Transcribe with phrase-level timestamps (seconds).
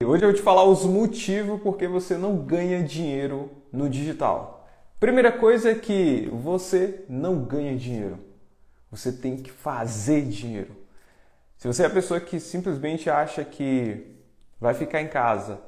[0.00, 4.64] Hoje eu vou te falar os motivos porque você não ganha dinheiro no digital.
[5.00, 8.16] Primeira coisa é que você não ganha dinheiro.
[8.92, 10.70] Você tem que fazer dinheiro.
[11.56, 14.14] Se você é a pessoa que simplesmente acha que
[14.60, 15.60] vai ficar em casa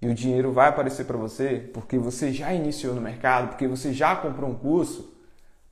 [0.00, 3.94] e o dinheiro vai aparecer para você porque você já iniciou no mercado, porque você
[3.94, 5.16] já comprou um curso,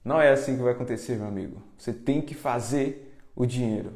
[0.03, 1.63] não é assim que vai acontecer, meu amigo.
[1.77, 3.93] Você tem que fazer o dinheiro.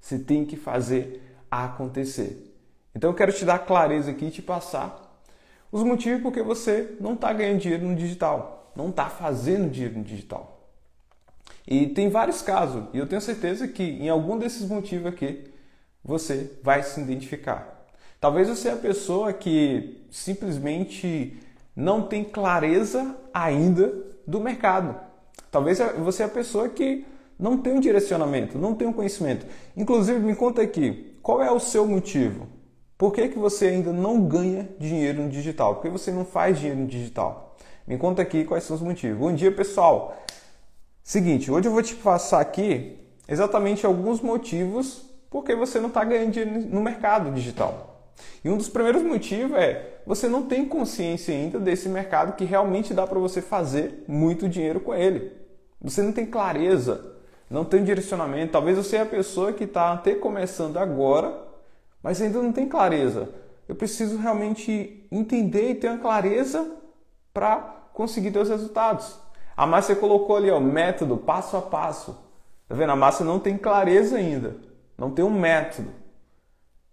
[0.00, 2.51] Você tem que fazer acontecer.
[2.94, 5.02] Então eu quero te dar clareza aqui e te passar
[5.70, 10.04] os motivos porque você não está ganhando dinheiro no digital, não está fazendo dinheiro no
[10.04, 10.68] digital.
[11.66, 15.44] E tem vários casos, e eu tenho certeza que em algum desses motivos aqui
[16.04, 17.86] você vai se identificar.
[18.20, 21.38] Talvez você é a pessoa que simplesmente
[21.74, 23.92] não tem clareza ainda
[24.26, 24.94] do mercado.
[25.50, 27.06] Talvez você é a pessoa que
[27.38, 29.46] não tem um direcionamento, não tem um conhecimento.
[29.76, 32.46] Inclusive, me conta aqui, qual é o seu motivo?
[33.02, 35.74] Por que, que você ainda não ganha dinheiro no digital?
[35.74, 37.56] Por que você não faz dinheiro no digital?
[37.84, 39.18] Me conta aqui quais são os motivos.
[39.18, 40.16] Bom dia, pessoal.
[41.02, 46.04] Seguinte, hoje eu vou te passar aqui exatamente alguns motivos por que você não está
[46.04, 48.12] ganhando dinheiro no mercado digital.
[48.44, 52.94] E um dos primeiros motivos é você não tem consciência ainda desse mercado que realmente
[52.94, 55.32] dá para você fazer muito dinheiro com ele.
[55.80, 57.04] Você não tem clareza,
[57.50, 58.52] não tem direcionamento.
[58.52, 61.50] Talvez você é a pessoa que está até começando agora
[62.02, 63.28] mas ainda não tem clareza.
[63.68, 66.70] Eu preciso realmente entender e ter uma clareza
[67.32, 67.56] para
[67.94, 69.18] conseguir ter os resultados.
[69.56, 72.18] A Márcia colocou ali, ó, método, passo a passo.
[72.68, 72.90] Tá vendo?
[72.90, 74.56] A Márcia não tem clareza ainda,
[74.96, 75.90] não tem um método.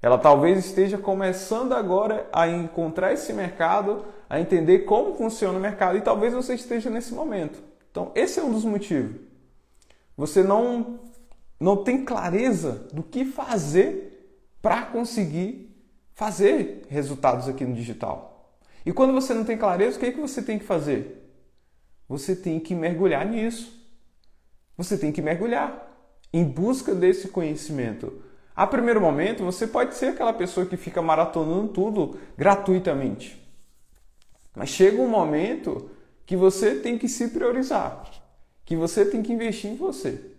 [0.02, 5.98] Ela talvez esteja começando agora a encontrar esse mercado, a entender como funciona o mercado
[5.98, 7.62] e talvez você esteja nesse momento.
[7.92, 9.16] Então, esse é um dos motivos.
[10.16, 11.00] Você não
[11.60, 14.09] não tem clareza do que fazer
[14.62, 15.70] para conseguir
[16.14, 18.58] fazer resultados aqui no digital.
[18.86, 21.32] E quando você não tem clareza, o que, é que você tem que fazer?
[22.08, 23.72] Você tem que mergulhar nisso.
[24.76, 25.88] Você tem que mergulhar
[26.34, 28.24] em busca desse conhecimento.
[28.56, 33.40] A primeiro momento, você pode ser aquela pessoa que fica maratonando tudo gratuitamente.
[34.56, 35.90] Mas chega um momento
[36.26, 38.04] que você tem que se priorizar,
[38.66, 40.36] que você tem que investir em você.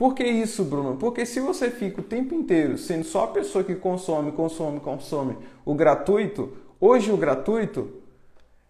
[0.00, 0.96] Por que isso, Bruno?
[0.96, 5.36] Porque se você fica o tempo inteiro sendo só a pessoa que consome, consome, consome
[5.62, 8.00] o gratuito, hoje o gratuito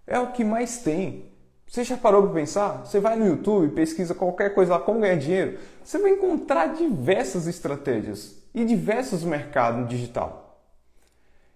[0.08, 1.26] é o que mais tem.
[1.68, 2.84] Você já parou para pensar?
[2.84, 7.46] Você vai no YouTube, pesquisa qualquer coisa lá, como ganhar dinheiro, você vai encontrar diversas
[7.46, 10.60] estratégias e diversos mercados digital.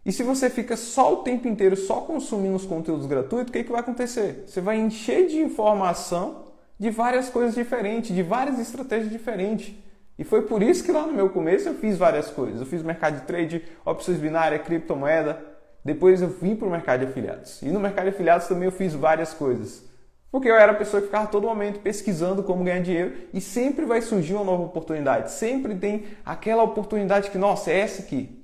[0.07, 3.65] E se você fica só o tempo inteiro só consumindo os conteúdos gratuitos, o que,
[3.65, 4.45] que vai acontecer?
[4.47, 6.44] Você vai encher de informação
[6.79, 9.75] de várias coisas diferentes, de várias estratégias diferentes.
[10.19, 12.61] E foi por isso que lá no meu começo eu fiz várias coisas.
[12.61, 15.39] Eu fiz mercado de trade, opções binárias, criptomoeda.
[15.85, 17.61] Depois eu vim para o mercado de afiliados.
[17.63, 19.85] E no mercado de afiliados também eu fiz várias coisas.
[20.31, 23.85] Porque eu era a pessoa que ficava todo momento pesquisando como ganhar dinheiro e sempre
[23.85, 25.31] vai surgir uma nova oportunidade.
[25.31, 28.41] Sempre tem aquela oportunidade que, nossa, é essa aqui.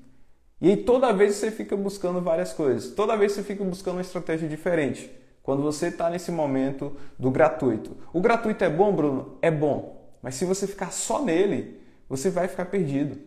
[0.61, 2.93] E aí toda vez você fica buscando várias coisas.
[2.93, 5.11] Toda vez você fica buscando uma estratégia diferente
[5.43, 7.97] quando você está nesse momento do gratuito.
[8.13, 9.39] O gratuito é bom, Bruno?
[9.41, 10.01] É bom.
[10.23, 13.19] Mas se você ficar só nele, você vai ficar perdido.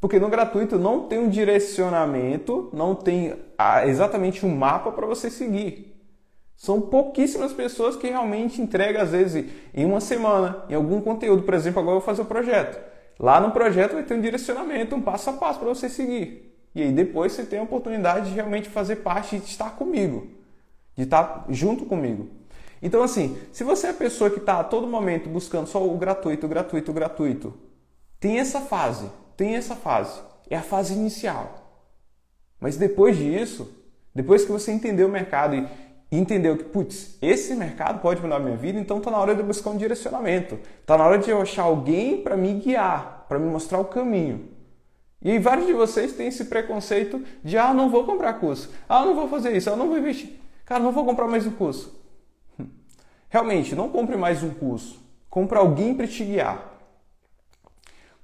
[0.00, 5.30] Porque no gratuito não tem um direcionamento, não tem ah, exatamente um mapa para você
[5.30, 5.94] seguir.
[6.56, 11.42] São pouquíssimas pessoas que realmente entregam, às vezes, em uma semana, em algum conteúdo.
[11.42, 12.78] Por exemplo, agora eu vou fazer o um projeto.
[13.18, 16.52] Lá no projeto vai ter um direcionamento, um passo a passo para você seguir.
[16.74, 20.33] E aí depois você tem a oportunidade de realmente fazer parte e estar comigo
[20.96, 22.28] de estar junto comigo.
[22.80, 25.96] Então, assim, se você é a pessoa que está a todo momento buscando só o
[25.96, 27.54] gratuito, gratuito, gratuito,
[28.20, 29.06] tem essa fase,
[29.36, 30.20] tem essa fase.
[30.50, 31.64] É a fase inicial.
[32.60, 33.70] Mas depois disso,
[34.14, 35.66] depois que você entendeu o mercado e
[36.10, 39.40] entendeu que, putz, esse mercado pode mudar a minha vida, então está na hora de
[39.40, 40.58] eu buscar um direcionamento.
[40.80, 44.48] Está na hora de eu achar alguém para me guiar, para me mostrar o caminho.
[45.22, 49.14] E vários de vocês têm esse preconceito de, ah, não vou comprar curso, ah, não
[49.14, 50.43] vou fazer isso, ah, não vou investir.
[50.64, 51.94] Cara, não vou comprar mais um curso.
[53.28, 54.98] Realmente, não compre mais um curso.
[55.28, 56.72] Compre alguém para te guiar.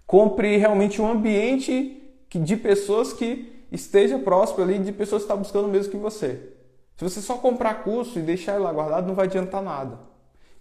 [0.06, 5.66] Compre realmente um ambiente de pessoas que esteja próximo ali, de pessoas que estão buscando
[5.66, 6.54] o mesmo que você.
[6.96, 9.98] Se você só comprar curso e deixar ele lá guardado, não vai adiantar nada.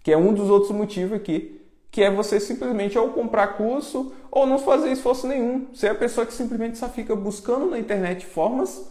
[0.02, 1.60] Que é um dos outros motivos aqui,
[1.90, 5.68] que é você simplesmente ou comprar curso ou não fazer esforço nenhum.
[5.72, 8.90] Você é a pessoa que simplesmente só fica buscando na internet formas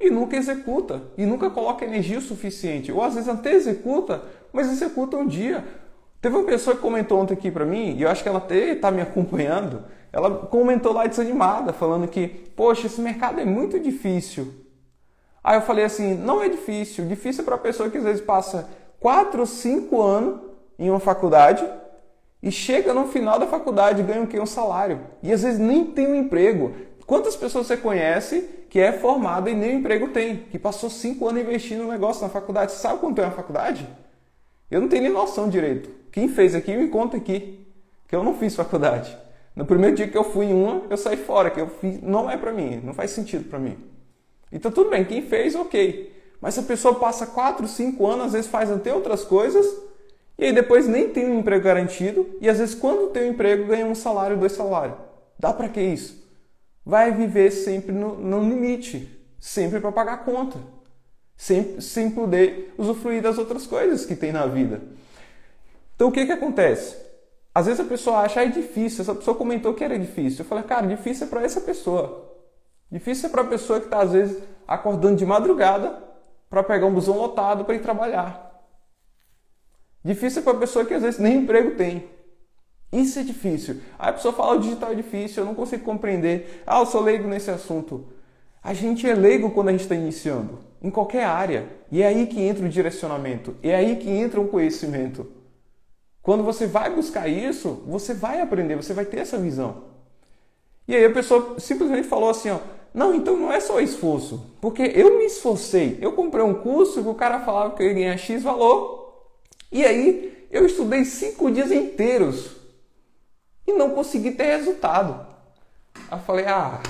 [0.00, 5.16] e nunca executa, e nunca coloca energia suficiente, ou às vezes até executa, mas executa
[5.16, 5.62] um dia.
[6.22, 8.72] Teve uma pessoa que comentou ontem aqui para mim, e eu acho que ela até
[8.72, 14.52] está me acompanhando, ela comentou lá desanimada, falando que, poxa, esse mercado é muito difícil.
[15.42, 17.06] Aí eu falei assim, não é difícil.
[17.06, 18.68] Difícil é para a pessoa que às vezes passa
[18.98, 20.40] 4, 5 anos
[20.78, 21.66] em uma faculdade
[22.42, 24.38] e chega no final da faculdade ganha o quê?
[24.40, 25.00] Um salário.
[25.22, 26.72] E às vezes nem tem um emprego.
[27.06, 30.36] Quantas pessoas você conhece que é formada e nem emprego tem?
[30.50, 32.70] Que passou 5 anos investindo no negócio na faculdade.
[32.70, 33.86] Você sabe quanto é uma faculdade?
[34.70, 35.90] Eu não tenho nem noção direito.
[36.12, 37.66] Quem fez aqui, me conta aqui.
[38.06, 39.18] Que eu não fiz faculdade.
[39.56, 42.30] No primeiro dia que eu fui em uma, eu saí fora, que eu fiz, não
[42.30, 43.76] é para mim, não faz sentido para mim.
[44.52, 46.16] Então tudo bem, quem fez, ok.
[46.40, 49.66] Mas se a pessoa passa 4, 5 anos, às vezes faz até outras coisas,
[50.38, 53.66] e aí depois nem tem um emprego garantido, e às vezes quando tem um emprego
[53.66, 54.96] ganha um salário, dois salários.
[55.38, 56.19] Dá para que isso?
[56.84, 60.58] Vai viver sempre no, no limite, sempre para pagar conta,
[61.36, 64.80] sempre, sem poder usufruir das outras coisas que tem na vida.
[65.94, 66.96] Então o que, que acontece?
[67.54, 70.44] Às vezes a pessoa acha, ah, é difícil, essa pessoa comentou que era difícil.
[70.44, 72.30] Eu falei, cara, difícil é para essa pessoa.
[72.90, 76.02] Difícil é para a pessoa que está, às vezes, acordando de madrugada
[76.48, 78.50] para pegar um busão lotado para ir trabalhar.
[80.04, 82.08] Difícil é para a pessoa que, às vezes, nem emprego tem.
[82.92, 83.76] Isso é difícil.
[83.98, 86.62] Aí a pessoa fala, o digital é difícil, eu não consigo compreender.
[86.66, 88.06] Ah, eu sou leigo nesse assunto.
[88.62, 91.68] A gente é leigo quando a gente está iniciando, em qualquer área.
[91.90, 95.26] E é aí que entra o direcionamento, é aí que entra o conhecimento.
[96.22, 99.84] Quando você vai buscar isso, você vai aprender, você vai ter essa visão.
[100.86, 102.58] E aí a pessoa simplesmente falou assim, ó,
[102.92, 107.08] não, então não é só esforço, porque eu me esforcei, eu comprei um curso que
[107.08, 109.14] o cara falava que eu ia ganhar X valor,
[109.70, 112.59] e aí eu estudei cinco dias inteiros
[113.70, 115.26] e não consegui ter resultado.
[116.10, 116.80] Aí eu falei, ah,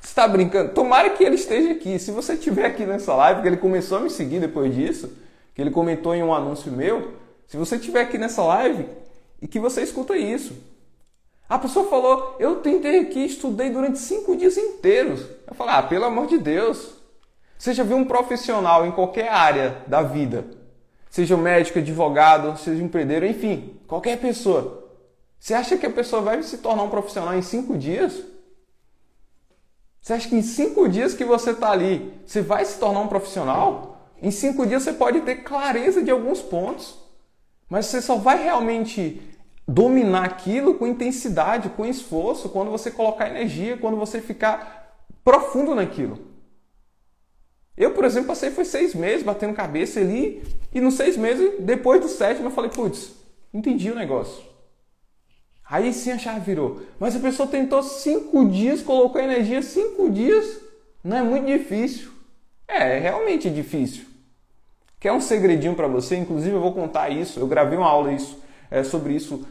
[0.00, 0.72] você está brincando?
[0.72, 1.98] Tomara que ele esteja aqui.
[1.98, 5.12] Se você estiver aqui nessa live, que ele começou a me seguir depois disso,
[5.54, 7.14] que ele comentou em um anúncio meu,
[7.46, 8.86] se você estiver aqui nessa live
[9.40, 10.54] e que você escuta isso.
[11.48, 15.20] A pessoa falou, eu tentei aqui, estudei durante cinco dias inteiros.
[15.46, 16.94] Eu falei, ah, pelo amor de Deus.
[17.58, 20.44] Você já viu um profissional em qualquer área da vida,
[21.08, 24.83] seja médico, advogado, seja empreendedor, enfim, qualquer pessoa.
[25.44, 28.18] Você acha que a pessoa vai se tornar um profissional em cinco dias?
[30.00, 33.08] Você acha que em cinco dias que você está ali, você vai se tornar um
[33.08, 34.08] profissional?
[34.22, 36.98] Em cinco dias você pode ter clareza de alguns pontos.
[37.68, 39.20] Mas você só vai realmente
[39.68, 46.20] dominar aquilo com intensidade, com esforço, quando você colocar energia, quando você ficar profundo naquilo.
[47.76, 50.42] Eu, por exemplo, passei foi seis meses batendo cabeça ali
[50.72, 53.12] e nos seis meses, depois do sétimo, eu falei, putz,
[53.52, 54.53] entendi o negócio.
[55.68, 56.82] Aí sim a chave virou.
[56.98, 60.60] Mas a pessoa tentou cinco dias, colocou energia cinco dias,
[61.02, 62.10] não é muito difícil.
[62.68, 64.04] É, é realmente difícil.
[65.00, 66.16] Quer um segredinho para você?
[66.16, 67.38] Inclusive eu vou contar isso.
[67.40, 68.38] Eu gravei uma aula isso,
[68.70, 69.46] é, sobre isso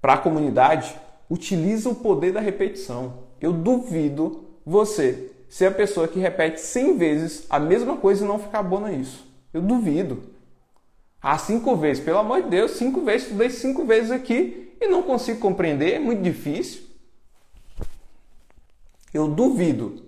[0.00, 0.94] para a comunidade.
[1.28, 3.24] Utiliza o poder da repetição.
[3.40, 8.38] Eu duvido você ser a pessoa que repete 100 vezes a mesma coisa e não
[8.38, 9.26] ficar boa nisso.
[9.52, 10.22] Eu duvido.
[11.20, 12.02] Ah, cinco vezes.
[12.02, 13.24] Pelo amor de Deus, cinco vezes.
[13.24, 15.94] Estudei cinco vezes aqui e não consigo compreender.
[15.94, 16.82] É muito difícil.
[19.12, 20.04] Eu duvido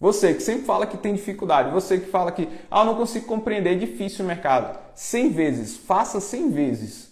[0.00, 3.72] você que sempre fala que tem dificuldade, você que fala que ah, não consigo compreender,
[3.72, 4.78] é difícil o mercado.
[4.94, 7.08] 100 vezes, faça 100 vezes.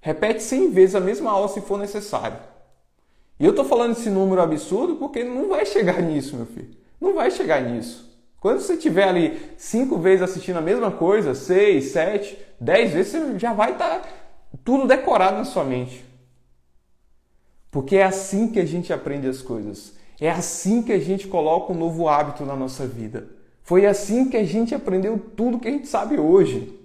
[0.00, 2.38] Repete 100 vezes a mesma aula se for necessário.
[3.38, 6.70] E eu estou falando esse número absurdo porque não vai chegar nisso, meu filho.
[7.00, 8.10] Não vai chegar nisso.
[8.40, 13.38] Quando você estiver ali cinco vezes assistindo a mesma coisa, seis, sete, dez vezes, você
[13.38, 14.08] já vai estar tá
[14.64, 16.04] tudo decorado na sua mente.
[17.72, 19.94] Porque é assim que a gente aprende as coisas.
[20.20, 23.26] É assim que a gente coloca um novo hábito na nossa vida.
[23.62, 26.78] Foi assim que a gente aprendeu tudo que a gente sabe hoje.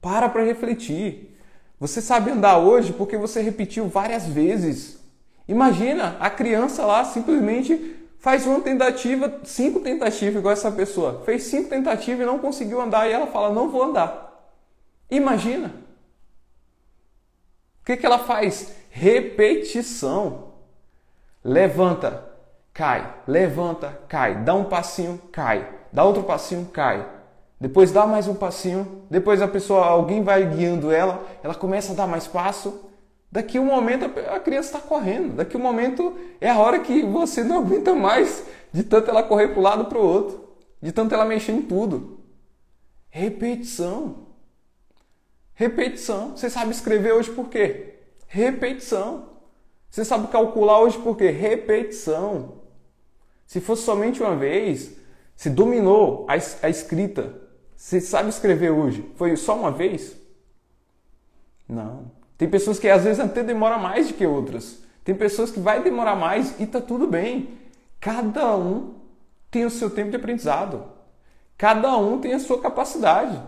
[0.00, 1.38] Para para refletir.
[1.78, 4.98] Você sabe andar hoje porque você repetiu várias vezes.
[5.46, 11.22] Imagina a criança lá simplesmente faz uma tentativa, cinco tentativas igual essa pessoa.
[11.24, 14.50] Fez cinco tentativas e não conseguiu andar e ela fala: "Não vou andar".
[15.08, 15.72] Imagina.
[17.80, 18.81] O que, que ela faz?
[18.94, 20.52] Repetição.
[21.42, 22.28] Levanta,
[22.74, 27.08] cai, levanta, cai, dá um passinho, cai, dá outro passinho, cai.
[27.58, 31.96] Depois dá mais um passinho, depois a pessoa, alguém vai guiando ela, ela começa a
[31.96, 32.90] dar mais passo.
[33.30, 37.42] Daqui um momento a criança está correndo, daqui um momento é a hora que você
[37.42, 40.50] não aguenta mais de tanto ela correr para o lado para o outro,
[40.82, 42.20] de tanto ela mexer em tudo.
[43.08, 44.26] Repetição.
[45.54, 46.36] Repetição.
[46.36, 47.91] Você sabe escrever hoje por quê?
[48.32, 49.26] Repetição.
[49.90, 51.28] Você sabe calcular hoje por quê?
[51.28, 52.62] Repetição.
[53.46, 54.96] Se fosse somente uma vez,
[55.36, 56.32] se dominou a,
[56.64, 57.34] a escrita,
[57.76, 60.16] você sabe escrever hoje, foi só uma vez?
[61.68, 62.10] Não.
[62.38, 64.78] Tem pessoas que às vezes até demora mais do que outras.
[65.04, 67.50] Tem pessoas que vai demorar mais e tá tudo bem.
[68.00, 68.94] Cada um
[69.50, 70.84] tem o seu tempo de aprendizado.
[71.58, 73.38] Cada um tem a sua capacidade.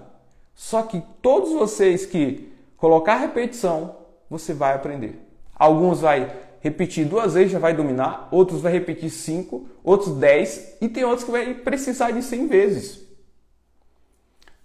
[0.54, 4.03] Só que todos vocês que colocar repetição,
[4.38, 5.18] você vai aprender.
[5.54, 10.88] Alguns vai repetir duas vezes já vai dominar, outros vai repetir cinco, outros dez e
[10.88, 13.00] tem outros que vai precisar de cem vezes.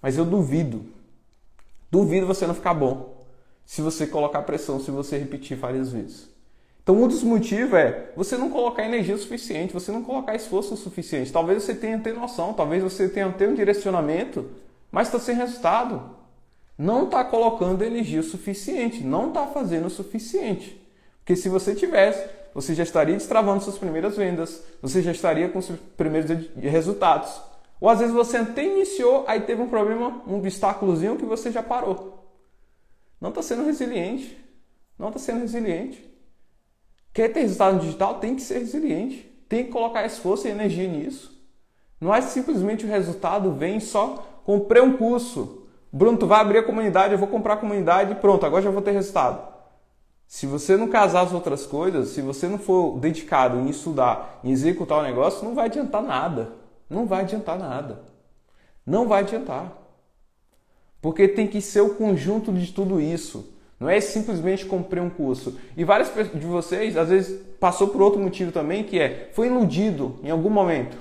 [0.02, 0.86] Mas eu duvido,
[1.92, 3.26] duvido você não ficar bom
[3.66, 6.30] se você colocar pressão, se você repetir várias vezes.
[6.82, 11.32] Então, um dos motivos é você não colocar energia suficiente, você não colocar esforço suficiente.
[11.32, 14.50] Talvez você tenha ter noção, talvez você tenha ter um direcionamento,
[14.92, 16.18] mas está sem resultado.
[16.80, 20.82] Não está colocando energia suficiente, não está fazendo o suficiente.
[21.20, 25.62] Porque se você tivesse, você já estaria destravando suas primeiras vendas, você já estaria com
[25.62, 27.42] seus primeiros resultados.
[27.82, 31.62] Ou às vezes você até iniciou, aí teve um problema, um obstáculozinho que você já
[31.62, 32.34] parou.
[33.20, 34.38] Não está sendo resiliente.
[34.98, 36.10] Não está sendo resiliente.
[37.14, 38.20] Quer ter resultado digital?
[38.20, 39.30] Tem que ser resiliente.
[39.50, 41.38] Tem que colocar esforço e energia nisso.
[42.00, 45.59] Não é simplesmente o resultado vem só comprei um curso.
[45.92, 48.70] Bruno, tu vai abrir a comunidade, eu vou comprar a comunidade e pronto, agora já
[48.70, 49.48] vou ter resultado.
[50.28, 54.52] Se você não casar as outras coisas, se você não for dedicado em estudar, em
[54.52, 56.52] executar o negócio, não vai adiantar nada.
[56.88, 58.02] Não vai adiantar nada.
[58.86, 59.76] Não vai adiantar.
[61.02, 63.54] Porque tem que ser o conjunto de tudo isso.
[63.80, 65.58] Não é simplesmente comprei um curso.
[65.76, 70.20] E várias de vocês, às vezes, passou por outro motivo também, que é, foi iludido
[70.22, 70.98] em algum momento.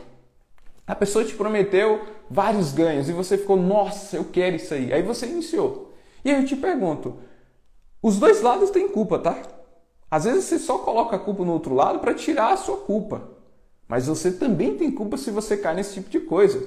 [0.89, 4.91] A pessoa te prometeu vários ganhos e você ficou, nossa, eu quero isso aí.
[4.91, 5.93] Aí você iniciou.
[6.25, 7.19] E aí eu te pergunto,
[8.03, 9.37] os dois lados têm culpa, tá?
[10.11, 13.29] Às vezes você só coloca a culpa no outro lado para tirar a sua culpa.
[13.87, 16.67] Mas você também tem culpa se você cai nesse tipo de coisa.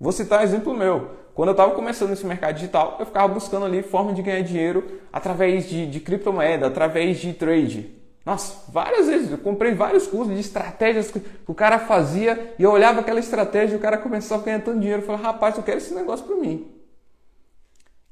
[0.00, 1.10] Vou citar um exemplo meu.
[1.32, 5.00] Quando eu estava começando nesse mercado digital, eu ficava buscando ali forma de ganhar dinheiro
[5.12, 7.99] através de, de criptomoeda, através de trade.
[8.24, 12.70] Nossa, várias vezes eu comprei vários cursos de estratégias que o cara fazia e eu
[12.70, 15.02] olhava aquela estratégia e o cara começava a ganhar tanto dinheiro.
[15.02, 16.70] Eu falei, rapaz, eu quero esse negócio para mim.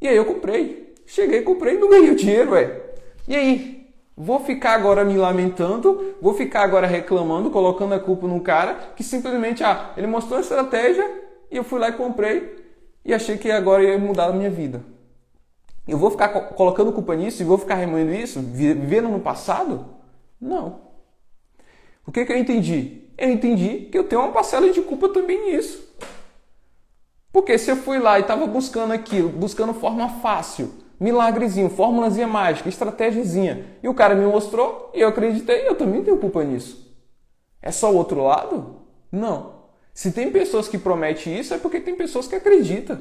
[0.00, 0.95] E aí eu comprei.
[1.07, 2.81] Cheguei, comprei e não ganhei o dinheiro, ué.
[3.27, 3.79] E aí?
[4.17, 9.05] Vou ficar agora me lamentando, vou ficar agora reclamando, colocando a culpa num cara que
[9.05, 11.09] simplesmente, ah, ele mostrou a estratégia
[11.49, 12.57] e eu fui lá e comprei
[13.05, 14.83] e achei que agora ia mudar a minha vida.
[15.87, 19.98] Eu vou ficar colocando culpa nisso e vou ficar remoendo isso, vivendo no passado?
[20.40, 20.88] Não.
[22.07, 23.02] O que, que eu entendi?
[23.18, 25.87] Eu entendi que eu tenho uma parcela de culpa também nisso.
[27.33, 32.68] Porque se eu fui lá e estava buscando aquilo, buscando forma fácil, milagrezinho, formulazinha mágica,
[32.68, 36.97] estratégiazinha, e o cara me mostrou e eu acreditei, eu também tenho culpa nisso.
[37.61, 38.83] É só o outro lado?
[39.11, 39.59] Não.
[39.92, 43.00] Se tem pessoas que prometem isso, é porque tem pessoas que acreditam.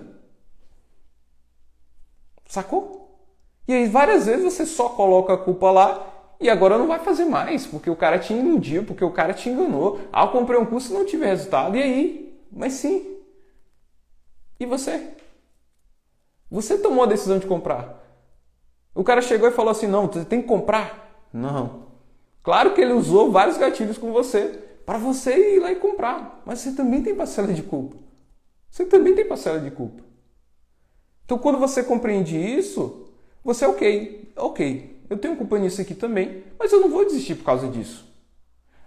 [2.46, 3.20] Sacou?
[3.68, 7.26] E aí várias vezes você só coloca a culpa lá e agora não vai fazer
[7.26, 10.00] mais, porque o cara te iludiu, porque o cara te enganou.
[10.14, 11.76] Ah, eu comprei um curso e não tive resultado.
[11.76, 12.40] E aí?
[12.52, 13.18] Mas sim.
[14.60, 15.12] E você?
[16.50, 18.04] Você tomou a decisão de comprar.
[18.94, 21.26] O cara chegou e falou assim: não, você tem que comprar.
[21.34, 21.88] Não.
[22.44, 26.42] Claro que ele usou vários gatilhos com você para você ir lá e comprar.
[26.46, 27.98] Mas você também tem parcela de culpa.
[28.70, 30.04] Você também tem parcela de culpa.
[31.26, 33.10] Então, quando você compreende isso,
[33.44, 34.32] você é ok.
[34.38, 38.06] Ok, eu tenho culpa nisso aqui também, mas eu não vou desistir por causa disso.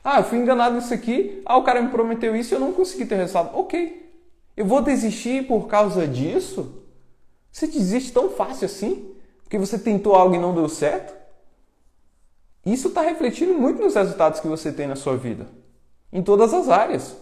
[0.02, 2.72] Ah, eu fui enganado nisso aqui, ah, o cara me prometeu isso e eu não
[2.72, 3.56] consegui ter resultado.
[3.56, 4.10] Ok,
[4.56, 6.84] eu vou desistir por causa disso?
[7.50, 9.14] Você desiste tão fácil assim?
[9.42, 11.18] Porque você tentou algo e não deu certo?
[12.64, 15.46] Isso está refletindo muito nos resultados que você tem na sua vida
[16.12, 17.16] em todas as áreas.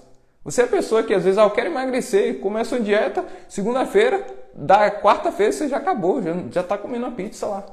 [0.44, 4.24] Você é a pessoa que às vezes, ah, eu quero emagrecer, começa a dieta, segunda-feira,
[4.54, 7.66] da quarta-feira você já acabou, já está comendo a pizza lá.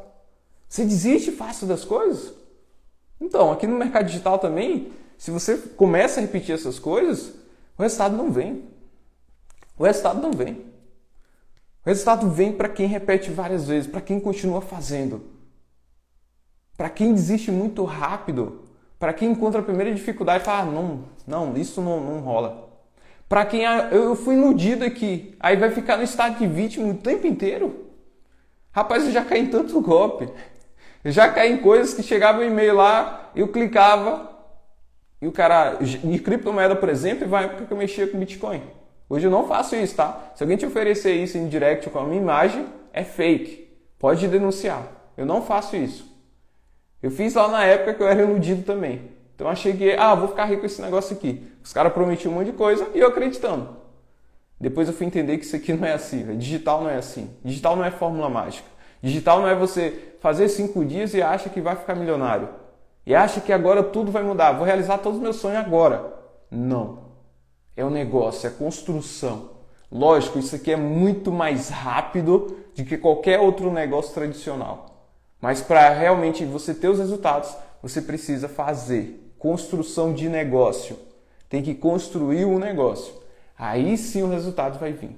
[0.76, 2.34] Você desiste fácil das coisas?
[3.22, 7.30] Então, aqui no mercado digital também, se você começa a repetir essas coisas,
[7.78, 8.66] o resultado não vem.
[9.80, 10.66] O resultado não vem.
[11.86, 15.24] O resultado vem para quem repete várias vezes, para quem continua fazendo.
[16.76, 18.66] Para quem desiste muito rápido,
[19.00, 22.68] para quem encontra a primeira dificuldade e fala, ah, não, não, isso não, não rola.
[23.30, 26.96] Para quem ah, eu fui iludido aqui, aí vai ficar no estado de vítima o
[26.96, 27.86] tempo inteiro.
[28.74, 30.30] Rapaz, eu já caí em tanto golpe.
[31.06, 34.36] Já caí em coisas que chegava um e-mail lá, eu clicava
[35.22, 38.62] e o cara, em criptomoeda, por exemplo, vai porque eu mexia com Bitcoin.
[39.10, 40.32] Hoje eu não faço isso, tá?
[40.36, 43.68] Se alguém te oferecer isso em direct com a minha imagem, é fake.
[44.00, 44.84] Pode denunciar.
[45.16, 46.12] Eu não faço isso.
[47.02, 49.10] Eu fiz lá na época que eu era iludido também.
[49.36, 51.46] Então achei que, ah, vou ficar rico com esse negócio aqui.
[51.64, 53.78] Os caras prometiam um monte de coisa e eu acreditando.
[54.60, 56.38] Depois eu fui entender que isso aqui não é assim.
[56.38, 57.30] Digital não é assim.
[57.44, 58.68] Digital não é fórmula mágica.
[59.06, 62.50] Digital não é você fazer cinco dias e acha que vai ficar milionário.
[63.06, 66.12] e acha que agora tudo vai mudar, vou realizar todos os meus sonhos agora.
[66.50, 67.06] Não.
[67.78, 69.52] É um negócio, é construção.
[69.92, 75.12] Lógico, isso aqui é muito mais rápido do que qualquer outro negócio tradicional.
[75.40, 80.98] Mas para realmente você ter os resultados, você precisa fazer construção de negócio.
[81.48, 83.14] Tem que construir um negócio.
[83.56, 85.16] Aí sim o resultado vai vir.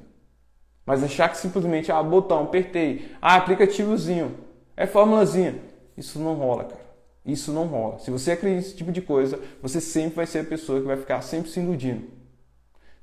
[0.87, 4.37] Mas achar que simplesmente, ah, botão, apertei, ah, aplicativozinho,
[4.77, 5.55] é formulazinha.
[5.97, 6.87] Isso não rola, cara.
[7.25, 7.99] Isso não rola.
[7.99, 10.95] Se você acredita nesse tipo de coisa, você sempre vai ser a pessoa que vai
[10.95, 12.07] ficar sempre se iludindo.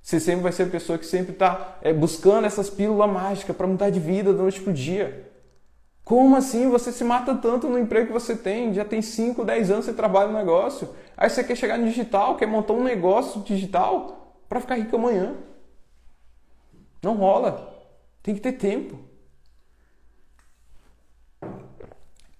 [0.00, 3.66] Você sempre vai ser a pessoa que sempre está é, buscando essas pílulas mágicas para
[3.66, 5.30] mudar de vida da noite para dia.
[6.02, 8.72] Como assim você se mata tanto no emprego que você tem?
[8.72, 10.88] Já tem 5, 10 anos que você trabalha no negócio.
[11.18, 15.34] Aí você quer chegar no digital, quer montar um negócio digital para ficar rico amanhã.
[17.02, 17.73] Não rola.
[18.24, 18.98] Tem que ter tempo.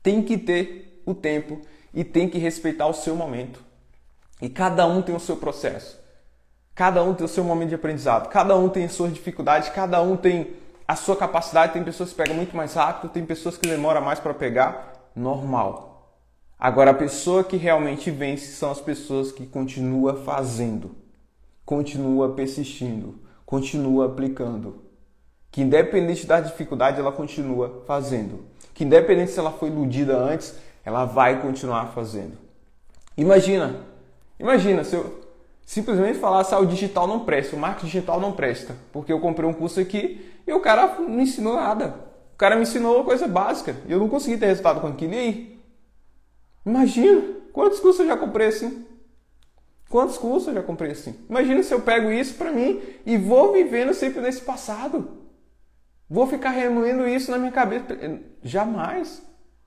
[0.02, 1.60] Tem que ter o tempo
[1.92, 3.62] e tem que respeitar o seu momento.
[4.40, 6.02] E cada um tem o seu processo.
[6.74, 8.30] Cada um tem o seu momento de aprendizado.
[8.30, 9.68] Cada um tem as suas dificuldades.
[9.68, 10.56] Cada um tem
[10.88, 11.74] a sua capacidade.
[11.74, 15.10] Tem pessoas que pegam muito mais rápido, tem pessoas que demoram mais para pegar.
[15.14, 16.16] Normal.
[16.58, 20.96] Agora, a pessoa que realmente vence são as pessoas que continua fazendo,
[21.62, 24.93] continua persistindo, continua aplicando.
[25.54, 28.40] Que independente da dificuldade, ela continua fazendo.
[28.74, 30.52] Que independente se ela foi iludida antes,
[30.84, 32.36] ela vai continuar fazendo.
[33.16, 33.76] Imagina,
[34.36, 35.20] imagina se eu
[35.64, 39.48] simplesmente falasse, ah, o digital não presta, o marketing digital não presta, porque eu comprei
[39.48, 42.00] um curso aqui e o cara não ensinou nada.
[42.34, 45.14] O cara me ensinou uma coisa básica e eu não consegui ter resultado com aquilo.
[45.14, 45.60] E aí?
[46.66, 48.84] Imagina, quantos cursos eu já comprei assim?
[49.88, 51.14] Quantos cursos eu já comprei assim?
[51.30, 55.22] Imagina se eu pego isso para mim e vou vivendo sempre nesse passado.
[56.14, 57.86] Vou ficar remoendo isso na minha cabeça.
[58.40, 59.20] Jamais.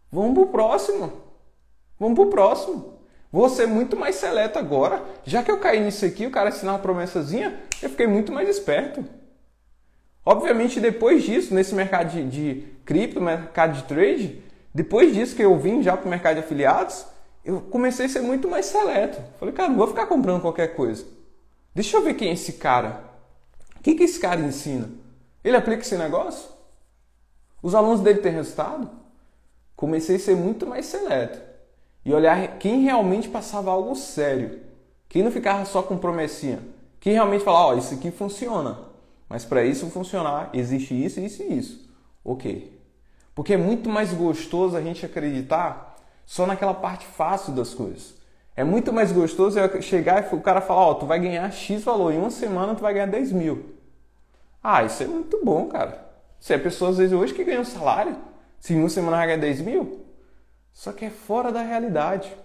[0.09, 1.11] Vamos pro próximo.
[1.99, 3.01] Vamos pro próximo.
[3.29, 5.03] Vou ser muito mais seleto agora.
[5.25, 8.47] Já que eu caí nisso aqui, o cara assinar uma promessazinha, eu fiquei muito mais
[8.47, 9.03] esperto.
[10.25, 14.41] Obviamente, depois disso, nesse mercado de, de cripto, mercado de trade,
[14.73, 17.05] depois disso que eu vim já para o mercado de afiliados,
[17.43, 19.21] eu comecei a ser muito mais seleto.
[19.37, 21.05] Falei, cara, não vou ficar comprando qualquer coisa.
[21.75, 23.03] Deixa eu ver quem é esse cara.
[23.77, 25.05] O que, que esse cara ensina?
[25.47, 26.49] Ele aplica esse negócio?
[27.61, 28.89] Os alunos dele têm resultado?
[29.77, 31.39] comecei a ser muito mais seleto
[32.03, 34.59] e olhar quem realmente passava algo sério,
[35.07, 36.59] quem não ficava só com promessinha,
[36.99, 38.79] quem realmente falava, ó, oh, isso aqui funciona,
[39.29, 41.87] mas para isso funcionar existe isso, isso e isso.
[42.25, 42.75] Ok.
[43.35, 48.15] Porque é muito mais gostoso a gente acreditar só naquela parte fácil das coisas.
[48.55, 51.49] É muito mais gostoso eu chegar e o cara falar, ó, oh, tu vai ganhar
[51.51, 53.76] X valor, em uma semana tu vai ganhar 10 mil.
[54.69, 56.05] Ah, isso é muito bom, cara.
[56.37, 58.17] Você é pessoa, às vezes, hoje que ganha um salário,
[58.59, 60.05] se em uma semana vai ganhar 10 mil?
[60.73, 62.35] Só que é fora da realidade.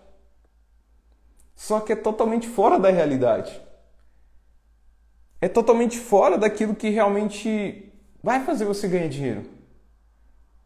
[1.56, 3.60] Só que é totalmente fora da realidade.
[5.40, 9.42] É totalmente fora daquilo que realmente vai fazer você ganhar dinheiro.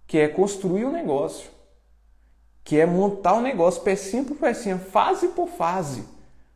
[0.07, 1.49] Que é construir um negócio.
[2.63, 6.07] Que é montar um negócio pecinha por pecinha, fase por fase.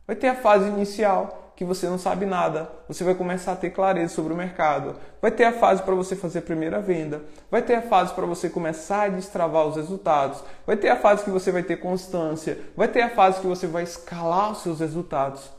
[0.05, 3.69] Vai ter a fase inicial, que você não sabe nada, você vai começar a ter
[3.69, 4.95] clareza sobre o mercado.
[5.21, 7.21] Vai ter a fase para você fazer a primeira venda,
[7.51, 11.23] vai ter a fase para você começar a destravar os resultados, vai ter a fase
[11.23, 14.79] que você vai ter constância, vai ter a fase que você vai escalar os seus
[14.79, 15.51] resultados.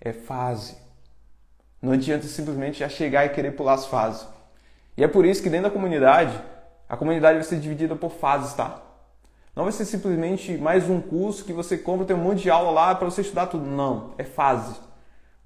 [0.00, 0.74] É fase.
[1.82, 4.26] Não adianta simplesmente já chegar e querer pular as fases.
[4.96, 6.32] E é por isso que dentro da comunidade,
[6.88, 8.80] a comunidade vai ser dividida por fases, tá?
[9.54, 12.70] Não vai ser simplesmente mais um curso que você compra, tem um monte de aula
[12.70, 13.66] lá para você estudar tudo.
[13.66, 14.91] Não, é fase.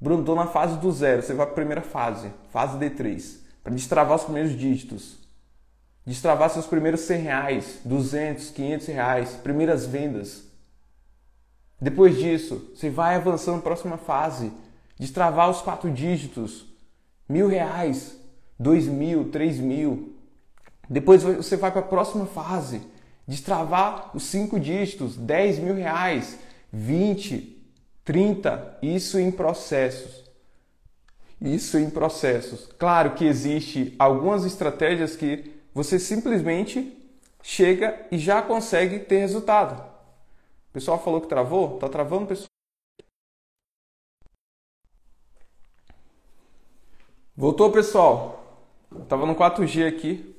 [0.01, 1.23] Bruno, estou na fase do zero.
[1.23, 5.19] Você vai para a primeira fase, fase D3, para destravar os primeiros dígitos.
[6.05, 10.45] Destravar seus primeiros 100 reais, 200, 500 reais, primeiras vendas.
[11.81, 14.53] Depois disso, você vai avançando próxima fase.
[14.99, 16.65] Destravar os quatro dígitos,
[17.29, 18.17] mil reais,
[18.59, 20.17] dois mil, três mil.
[20.89, 22.81] Depois você vai para a próxima fase.
[23.27, 26.39] Destravar os cinco dígitos, 10 mil reais,
[26.73, 27.56] 20,
[28.07, 30.25] 30, isso em processos.
[31.40, 32.69] Isso em processos.
[32.79, 36.97] Claro que existe algumas estratégias que você simplesmente
[37.42, 39.83] chega e já consegue ter resultado.
[40.71, 41.79] O pessoal falou que travou?
[41.79, 42.47] Tá travando, pessoal?
[47.37, 48.64] Voltou, pessoal.
[49.09, 50.35] Tava no 4G aqui.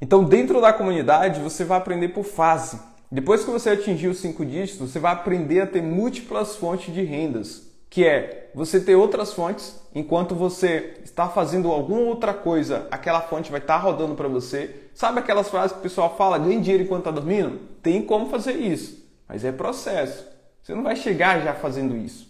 [0.00, 2.80] Então, dentro da comunidade, você vai aprender por fase.
[3.10, 7.02] Depois que você atingir os cinco dígitos, você vai aprender a ter múltiplas fontes de
[7.02, 13.22] rendas, que é você ter outras fontes enquanto você está fazendo alguma outra coisa, aquela
[13.22, 14.88] fonte vai estar rodando para você.
[14.92, 17.60] Sabe aquelas frases que o pessoal fala, ganhe dinheiro enquanto está dormindo?
[17.82, 19.06] Tem como fazer isso.
[19.28, 20.26] mas é processo.
[20.62, 22.28] Você não vai chegar já fazendo isso.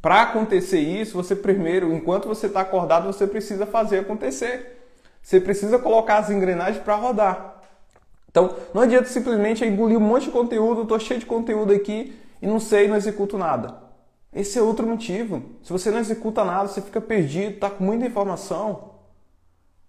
[0.00, 4.88] Para acontecer isso, você primeiro, enquanto você está acordado, você precisa fazer acontecer.
[5.22, 7.53] Você precisa colocar as engrenagens para rodar.
[8.34, 12.48] Então, não adianta simplesmente engolir um monte de conteúdo, estou cheio de conteúdo aqui e
[12.48, 13.80] não sei, não executo nada.
[14.32, 15.40] Esse é outro motivo.
[15.62, 18.96] Se você não executa nada, você fica perdido, está com muita informação.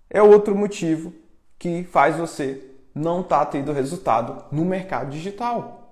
[0.07, 1.11] É outro motivo
[1.57, 2.61] que faz você
[2.93, 5.85] não estar tá tendo resultado no mercado digital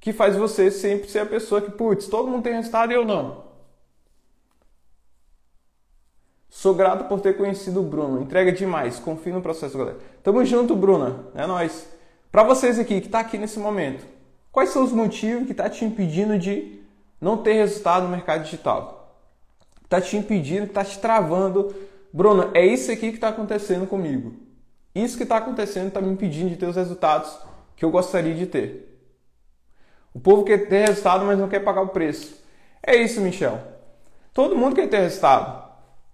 [0.00, 3.04] que faz você sempre ser a pessoa que, putz, todo mundo tem resultado e eu
[3.04, 3.49] não.
[6.50, 8.20] Sou grato por ter conhecido o Bruno.
[8.20, 8.98] Entrega demais.
[8.98, 9.98] Confio no processo, galera.
[10.20, 11.26] Tamo junto, Bruna.
[11.34, 11.88] É nóis.
[12.30, 14.04] Para vocês aqui que tá aqui nesse momento,
[14.50, 16.80] quais são os motivos que tá te impedindo de
[17.20, 19.16] não ter resultado no mercado digital?
[19.88, 21.72] Tá te impedindo, tá te travando.
[22.12, 24.34] Bruna, é isso aqui que está acontecendo comigo.
[24.92, 27.38] Isso que está acontecendo está me impedindo de ter os resultados
[27.76, 28.90] que eu gostaria de ter.
[30.12, 32.42] O povo quer ter resultado, mas não quer pagar o preço.
[32.82, 33.60] É isso, Michel.
[34.34, 35.59] Todo mundo quer ter resultado.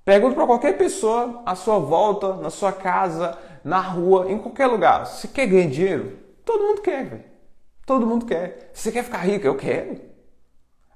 [0.07, 5.05] Pergunta para qualquer pessoa à sua volta, na sua casa, na rua, em qualquer lugar.
[5.05, 6.13] Você quer ganhar dinheiro?
[6.45, 7.25] Todo mundo quer, velho.
[7.85, 8.71] Todo mundo quer.
[8.73, 9.45] Você quer ficar rico?
[9.45, 10.01] Eu quero.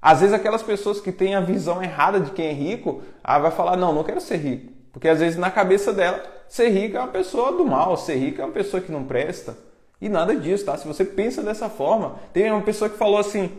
[0.01, 3.51] Às vezes aquelas pessoas que têm a visão errada de quem é rico, ah, vai
[3.51, 4.71] falar, não, não quero ser rico.
[4.93, 8.41] Porque às vezes na cabeça dela, ser rico é uma pessoa do mal, ser rico
[8.41, 9.57] é uma pessoa que não presta.
[9.99, 10.77] E nada disso, tá?
[10.77, 13.51] Se você pensa dessa forma, tem uma pessoa que falou assim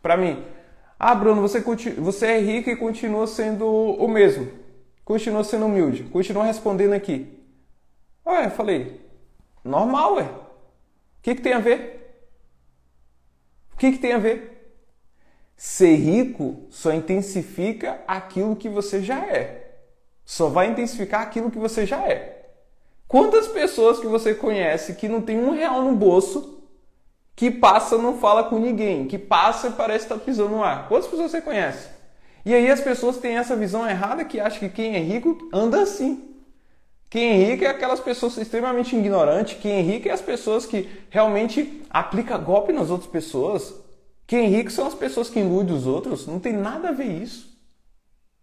[0.00, 0.40] para mim:
[0.96, 1.58] Ah, Bruno, você,
[1.98, 4.59] você é rico e continua sendo o mesmo.
[5.10, 6.04] Continua sendo humilde.
[6.04, 7.36] Continua respondendo aqui.
[8.24, 9.00] Ué, eu falei:
[9.64, 10.22] Normal, ué.
[10.22, 12.30] O que, que tem a ver?
[13.74, 14.72] O que, que tem a ver?
[15.56, 19.80] Ser rico só intensifica aquilo que você já é.
[20.24, 22.48] Só vai intensificar aquilo que você já é.
[23.08, 26.62] Quantas pessoas que você conhece que não tem um real no bolso,
[27.34, 30.86] que passa não fala com ninguém, que passa e parece estar pisando no ar?
[30.86, 31.99] Quantas pessoas você conhece?
[32.44, 35.82] E aí as pessoas têm essa visão errada que acham que quem é rico anda
[35.82, 36.30] assim.
[37.10, 39.58] Quem é rico é aquelas pessoas extremamente ignorantes.
[39.60, 43.74] Quem é rico é as pessoas que realmente aplicam golpe nas outras pessoas.
[44.26, 46.26] Quem é rico são as pessoas que iludem os outros.
[46.26, 47.46] Não tem nada a ver isso.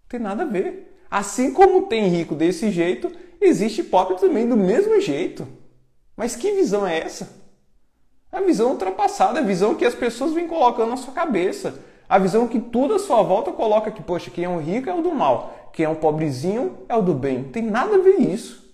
[0.02, 0.98] Não tem nada a ver.
[1.10, 5.48] Assim como tem rico desse jeito, existe pobre também do mesmo jeito.
[6.16, 7.30] Mas que visão é essa?
[8.30, 11.80] A visão ultrapassada, a visão que as pessoas vêm colocando na sua cabeça.
[12.10, 14.94] A visão que tudo à sua volta coloca que, poxa, quem é um rico é
[14.94, 17.44] o do mal, quem é um pobrezinho é o do bem.
[17.44, 18.66] Não tem nada a ver isso.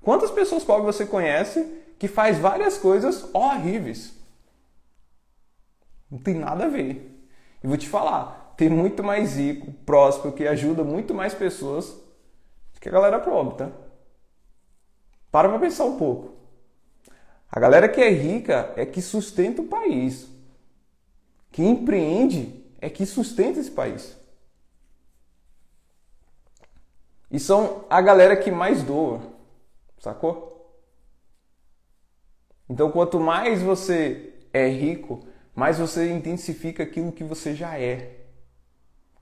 [0.00, 1.66] Quantas pessoas pobres você conhece
[1.98, 4.14] que faz várias coisas horríveis?
[6.10, 7.28] Não tem nada a ver.
[7.62, 11.90] E vou te falar, tem muito mais rico, próspero, que ajuda muito mais pessoas
[12.72, 13.70] do que a galera pobre, tá?
[15.32, 16.36] Para para pensar um pouco.
[17.50, 20.28] A galera que é rica é que sustenta o país.
[21.50, 24.16] Quem empreende é que sustenta esse país.
[27.28, 29.20] E são a galera que mais doa,
[29.98, 30.72] sacou?
[32.68, 38.20] Então, quanto mais você é rico, mais você intensifica aquilo que você já é.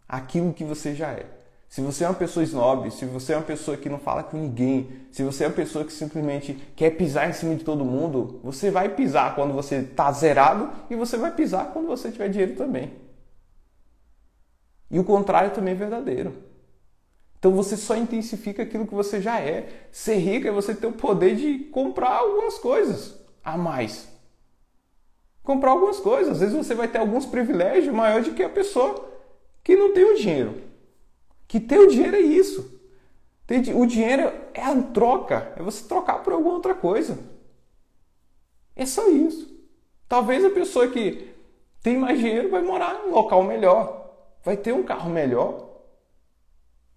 [0.06, 1.26] Aquilo que você já é.
[1.66, 4.36] Se você é uma pessoa snob, se você é uma pessoa que não fala com
[4.36, 8.40] ninguém, se você é uma pessoa que simplesmente quer pisar em cima de todo mundo,
[8.44, 12.56] você vai pisar quando você está zerado e você vai pisar quando você tiver dinheiro
[12.56, 13.03] também.
[14.94, 16.32] E o contrário também é verdadeiro.
[17.36, 19.88] Então você só intensifica aquilo que você já é.
[19.90, 24.08] Ser rico é você ter o poder de comprar algumas coisas a mais.
[25.42, 26.34] Comprar algumas coisas.
[26.34, 29.12] Às vezes você vai ter alguns privilégios maiores do que a pessoa
[29.64, 30.62] que não tem o dinheiro.
[31.48, 32.80] Que ter o dinheiro é isso.
[33.74, 37.18] O dinheiro é a troca, é você trocar por alguma outra coisa.
[38.76, 39.52] É só isso.
[40.08, 41.34] Talvez a pessoa que
[41.82, 44.03] tem mais dinheiro vai morar em um local melhor,
[44.44, 45.70] vai ter um carro melhor.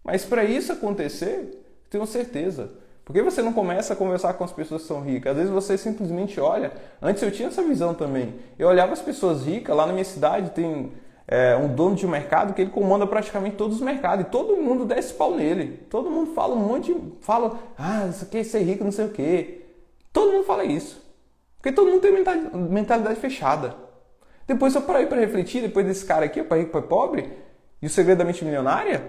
[0.03, 2.71] Mas para isso acontecer, tenho certeza.
[3.03, 5.31] Por que você não começa a conversar com as pessoas que são ricas?
[5.31, 6.73] Às vezes você simplesmente olha.
[7.01, 8.35] Antes eu tinha essa visão também.
[8.59, 10.91] Eu olhava as pessoas ricas, lá na minha cidade tem
[11.25, 14.57] é, um dono de um mercado que ele comanda praticamente todos os mercados e todo
[14.57, 15.85] mundo desce pau nele.
[15.89, 19.11] Todo mundo fala um monte, fala, ah, isso aqui é ser rico, não sei o
[19.11, 19.61] quê.
[20.11, 21.01] Todo mundo fala isso.
[21.57, 22.11] Porque todo mundo tem
[22.53, 23.86] mentalidade fechada.
[24.47, 27.29] Depois eu parei para refletir, depois desse cara aqui, pai rico, pai pobre,
[27.81, 29.03] e o segredo da mente milionária,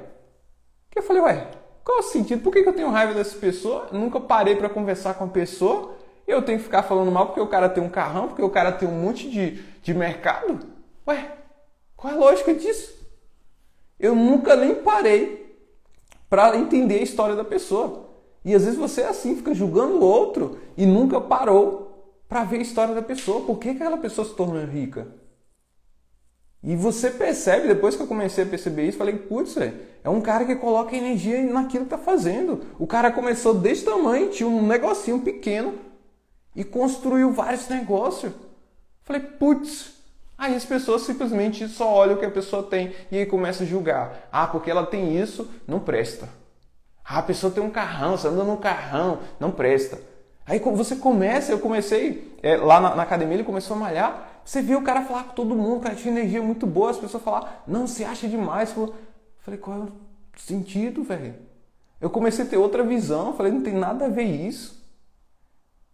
[0.91, 1.47] que eu falei, ué,
[1.85, 2.43] qual é o sentido?
[2.43, 3.89] Por que, eu tenho raiva dessa pessoa?
[3.93, 5.95] Nunca parei para conversar com a pessoa.
[6.27, 8.73] Eu tenho que ficar falando mal porque o cara tem um carrão, porque o cara
[8.73, 10.59] tem um monte de, de mercado.
[11.07, 11.33] Ué,
[11.97, 12.95] qual é a lógica disso?
[13.99, 15.57] Eu nunca nem parei
[16.29, 18.11] para entender a história da pessoa.
[18.45, 22.59] E às vezes você é assim, fica julgando o outro e nunca parou para ver
[22.59, 25.09] a história da pessoa, por que aquela pessoa se tornou rica.
[26.63, 30.45] E você percebe, depois que eu comecei a perceber isso, falei, putz, é um cara
[30.45, 32.63] que coloca energia naquilo que está fazendo.
[32.79, 35.75] O cara começou desse tamanho, tinha um negocinho pequeno
[36.57, 38.33] e construiu vários negócios.
[39.05, 39.93] Falei, putz,
[40.37, 43.71] aí as pessoas simplesmente só olham o que a pessoa tem e aí começam a
[43.71, 44.29] julgar.
[44.33, 46.29] Ah, porque ela tem isso, não presta.
[47.05, 49.99] Ah, a pessoa tem um carrão, você anda num carrão, não presta.
[50.45, 54.28] Aí você começa, eu comecei é, lá na, na, academia, ele começou a malhar.
[54.49, 56.97] Você viu o cara falar com todo mundo, o cara tinha energia muito boa, as
[56.97, 58.75] pessoas falar, não, você acha demais.
[58.75, 58.95] Eu
[59.41, 59.93] falei, qual é o
[60.39, 61.35] sentido, velho?
[62.01, 64.83] Eu comecei a ter outra visão, falei, não tem nada a ver isso.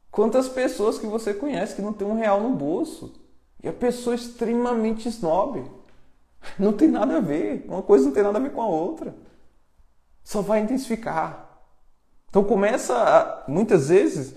[0.09, 3.21] Quantas pessoas que você conhece que não tem um real no bolso?
[3.61, 5.69] E a pessoa é extremamente snob.
[6.57, 7.65] Não tem nada a ver.
[7.67, 9.17] Uma coisa não tem nada a ver com a outra.
[10.23, 11.59] Só vai intensificar.
[12.29, 14.37] Então começa, a, muitas vezes,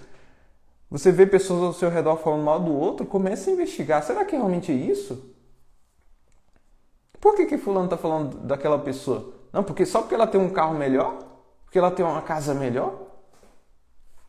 [0.90, 4.04] você vê pessoas ao seu redor falando mal do outro, começa a investigar.
[4.04, 5.36] Será que realmente é isso?
[7.20, 9.34] Por que, que fulano está falando daquela pessoa?
[9.52, 11.20] Não, porque só porque ela tem um carro melhor?
[11.66, 13.08] Porque ela tem uma casa melhor?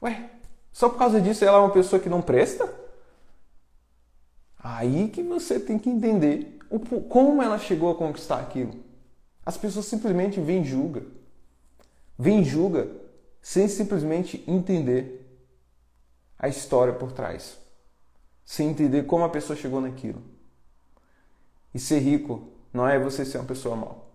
[0.03, 0.31] Ué,
[0.73, 2.73] só por causa disso ela é uma pessoa que não presta?
[4.59, 6.59] Aí que você tem que entender
[7.09, 8.75] como ela chegou a conquistar aquilo.
[9.47, 11.05] As pessoas simplesmente vêm julgam.
[12.19, 12.89] Vêm julgam
[13.41, 15.18] sem simplesmente entender
[16.39, 17.59] a história por trás,
[18.45, 20.23] sem entender como a pessoa chegou naquilo.
[21.75, 24.09] E ser rico não é você ser uma pessoa mal.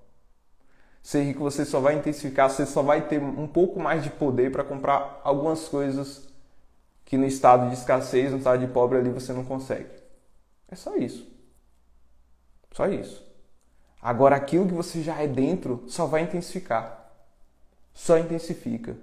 [1.01, 4.51] Ser rico você só vai intensificar, você só vai ter um pouco mais de poder
[4.51, 6.29] para comprar algumas coisas
[7.03, 9.89] que no estado de escassez, no estado de pobre ali você não consegue.
[10.69, 11.27] É só isso.
[12.71, 13.23] Só isso.
[14.01, 17.12] Agora aquilo que você já é dentro só vai intensificar.
[17.93, 18.97] Só intensifica.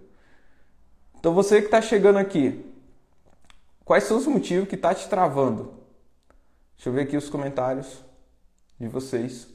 [1.18, 2.64] Então você que está chegando aqui,
[3.90, 5.74] Quais são os motivos que está te travando?
[6.76, 8.04] Deixa eu ver aqui os comentários
[8.78, 9.48] de vocês.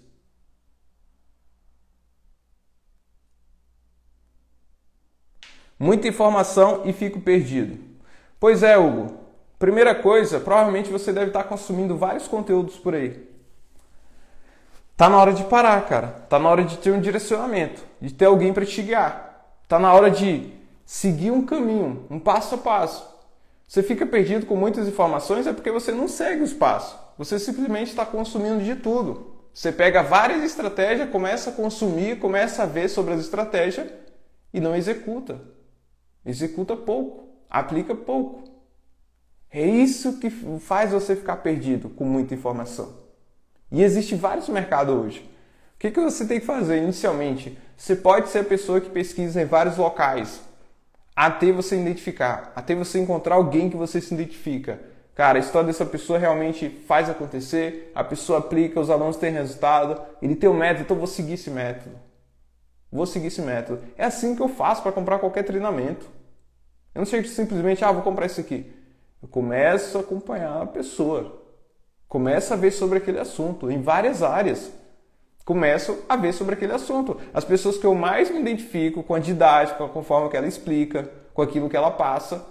[5.79, 7.81] Muita informação e fico perdido.
[8.37, 9.17] Pois é, Hugo.
[9.57, 13.25] Primeira coisa, provavelmente você deve estar consumindo vários conteúdos por aí.
[14.97, 16.07] Tá na hora de parar, cara.
[16.09, 19.55] Tá na hora de ter um direcionamento, de ter alguém para te guiar.
[19.65, 20.53] Tá na hora de
[20.85, 23.14] seguir um caminho, um passo a passo.
[23.67, 26.99] Você fica perdido com muitas informações é porque você não segue os passos.
[27.17, 29.35] Você simplesmente está consumindo de tudo.
[29.53, 33.89] Você pega várias estratégias, começa a consumir, começa a ver sobre as estratégias
[34.53, 35.41] e não executa.
[36.25, 38.43] Executa pouco, aplica pouco.
[39.49, 43.05] É isso que faz você ficar perdido com muita informação.
[43.71, 45.19] E existe vários mercados hoje.
[45.75, 47.57] O que, que você tem que fazer inicialmente?
[47.77, 50.41] Você pode ser a pessoa que pesquisa em vários locais,
[51.15, 54.79] até você identificar, até você encontrar alguém que você se identifica.
[55.13, 60.01] Cara, a história dessa pessoa realmente faz acontecer, a pessoa aplica, os alunos têm resultado,
[60.21, 61.95] ele tem um método, então vou seguir esse método.
[62.91, 63.81] Vou seguir esse método.
[63.97, 66.05] É assim que eu faço para comprar qualquer treinamento.
[66.93, 68.73] Eu não chego simplesmente, ah, vou comprar isso aqui.
[69.21, 71.41] Eu começo a acompanhar a pessoa.
[72.09, 74.71] Começo a ver sobre aquele assunto, em várias áreas
[75.45, 77.21] começo a ver sobre aquele assunto.
[77.31, 80.47] As pessoas que eu mais me identifico com a didática, com a forma que ela
[80.47, 82.43] explica, com aquilo que ela passa,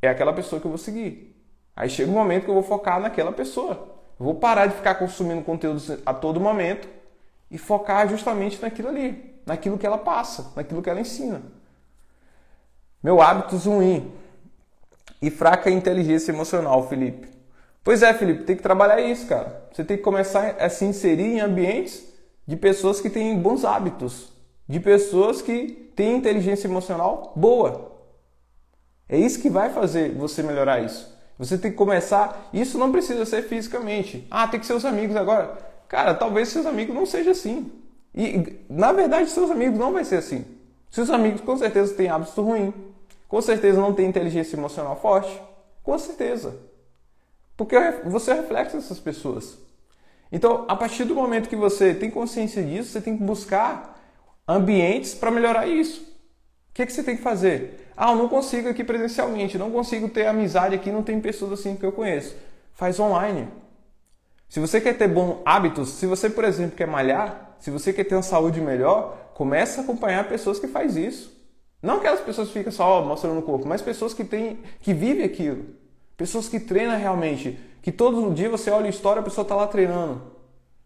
[0.00, 1.36] é aquela pessoa que eu vou seguir.
[1.76, 3.96] Aí chega um momento que eu vou focar naquela pessoa.
[4.18, 6.88] Eu vou parar de ficar consumindo conteúdos a todo momento
[7.50, 11.42] e focar justamente naquilo ali, naquilo que ela passa, naquilo que ela ensina.
[13.02, 14.10] Meu hábito ruim
[15.20, 17.35] e fraca inteligência emocional, Felipe.
[17.86, 19.68] Pois é, Felipe, tem que trabalhar isso, cara.
[19.72, 22.04] Você tem que começar a se inserir em ambientes
[22.44, 24.32] de pessoas que têm bons hábitos,
[24.68, 27.92] de pessoas que têm inteligência emocional boa.
[29.08, 31.16] É isso que vai fazer você melhorar isso.
[31.38, 32.50] Você tem que começar.
[32.52, 34.26] Isso não precisa ser fisicamente.
[34.32, 35.56] Ah, tem que ser os amigos agora.
[35.86, 37.70] Cara, talvez seus amigos não sejam assim.
[38.12, 40.44] E na verdade, seus amigos não vai ser assim.
[40.90, 42.74] Seus amigos com certeza têm hábitos ruins.
[43.28, 45.40] Com certeza não têm inteligência emocional forte.
[45.84, 46.66] Com certeza.
[47.56, 49.58] Porque você é reflexo dessas pessoas.
[50.30, 53.98] Então, a partir do momento que você tem consciência disso, você tem que buscar
[54.46, 56.02] ambientes para melhorar isso.
[56.70, 57.90] O que, é que você tem que fazer?
[57.96, 61.76] Ah, eu não consigo aqui presencialmente, não consigo ter amizade aqui, não tem pessoas assim
[61.76, 62.36] que eu conheço.
[62.74, 63.48] Faz online.
[64.48, 68.04] Se você quer ter bons hábitos, se você, por exemplo, quer malhar, se você quer
[68.04, 71.34] ter uma saúde melhor, comece a acompanhar pessoas que faz isso.
[71.82, 75.24] Não aquelas pessoas que ficam só mostrando o corpo, mas pessoas que, têm, que vivem
[75.24, 75.75] aquilo.
[76.16, 79.66] Pessoas que treinam realmente, que todo dia você olha a história, a pessoa está lá
[79.66, 80.22] treinando.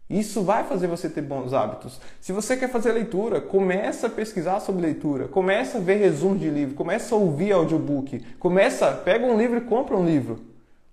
[0.09, 2.01] Isso vai fazer você ter bons hábitos.
[2.19, 6.49] Se você quer fazer leitura, começa a pesquisar sobre leitura, começa a ver resumos de
[6.49, 10.41] livro, começa a ouvir audiobook, começa, pega um livro e compra um livro.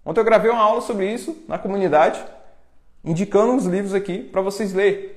[0.06, 2.24] Ontem eu gravei uma aula sobre isso na comunidade,
[3.04, 5.10] indicando uns livros aqui para vocês lerem.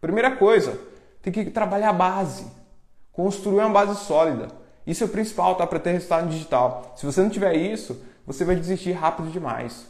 [0.00, 0.78] Primeira coisa,
[1.20, 2.46] tem que trabalhar a base,
[3.12, 4.48] construir uma base sólida.
[4.86, 5.66] Isso é o principal, tá?
[5.66, 6.94] Para ter resultado digital.
[6.96, 9.86] Se você não tiver isso, você vai desistir rápido demais.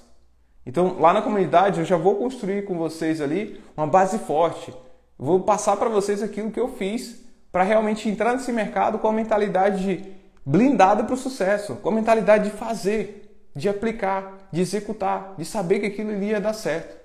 [0.64, 4.72] Então, lá na comunidade, eu já vou construir com vocês ali uma base forte.
[5.18, 9.12] vou passar para vocês aquilo que eu fiz para realmente entrar nesse mercado com a
[9.12, 10.12] mentalidade de
[10.44, 15.80] blindada para o sucesso, com a mentalidade de fazer, de aplicar, de executar, de saber
[15.80, 16.96] que aquilo ia dar certo.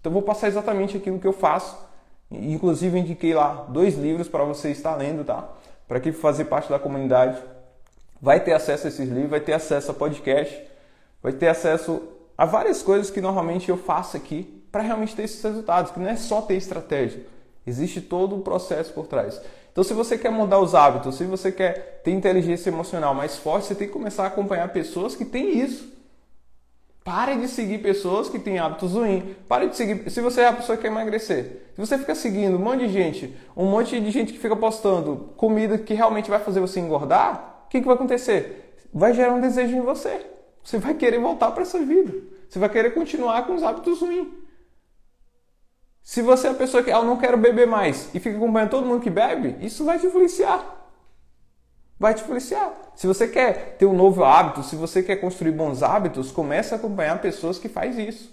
[0.00, 1.84] Então, vou passar exatamente aquilo que eu faço
[2.30, 5.48] Inclusive indiquei lá dois livros para você estar lendo, tá?
[5.86, 7.40] Para quem fazer parte da comunidade,
[8.24, 10.58] vai ter acesso a esses livros, vai ter acesso a podcast,
[11.22, 12.02] vai ter acesso
[12.38, 16.08] a várias coisas que normalmente eu faço aqui para realmente ter esses resultados, que não
[16.08, 17.26] é só ter estratégia,
[17.66, 19.38] existe todo um processo por trás.
[19.70, 23.66] Então, se você quer mudar os hábitos, se você quer ter inteligência emocional mais forte,
[23.66, 25.92] você tem que começar a acompanhar pessoas que têm isso.
[27.04, 29.22] Pare de seguir pessoas que têm hábitos ruins.
[29.46, 30.10] Pare de seguir.
[30.10, 32.92] Se você é a pessoa que quer emagrecer, se você fica seguindo um monte de
[32.92, 37.50] gente, um monte de gente que fica postando comida que realmente vai fazer você engordar,
[37.50, 38.76] o que, que vai acontecer?
[38.92, 40.24] Vai gerar um desejo em você.
[40.62, 42.14] Você vai querer voltar para essa vida.
[42.48, 44.28] Você vai querer continuar com os hábitos ruins.
[46.02, 48.70] Se você é a pessoa que ah, eu não quero beber mais e fica acompanhando
[48.70, 50.82] todo mundo que bebe, isso vai te influenciar
[51.98, 52.72] vai te influenciar.
[52.94, 56.76] Se você quer ter um novo hábito, se você quer construir bons hábitos, comece a
[56.76, 58.30] acompanhar pessoas que fazem isso.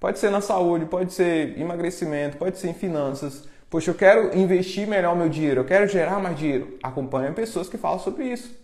[0.00, 3.44] Pode ser na saúde, pode ser emagrecimento, pode ser em finanças.
[3.68, 6.78] Poxa, eu quero investir melhor meu dinheiro, eu quero gerar mais dinheiro.
[6.82, 8.54] Acompanhe pessoas que falam sobre isso.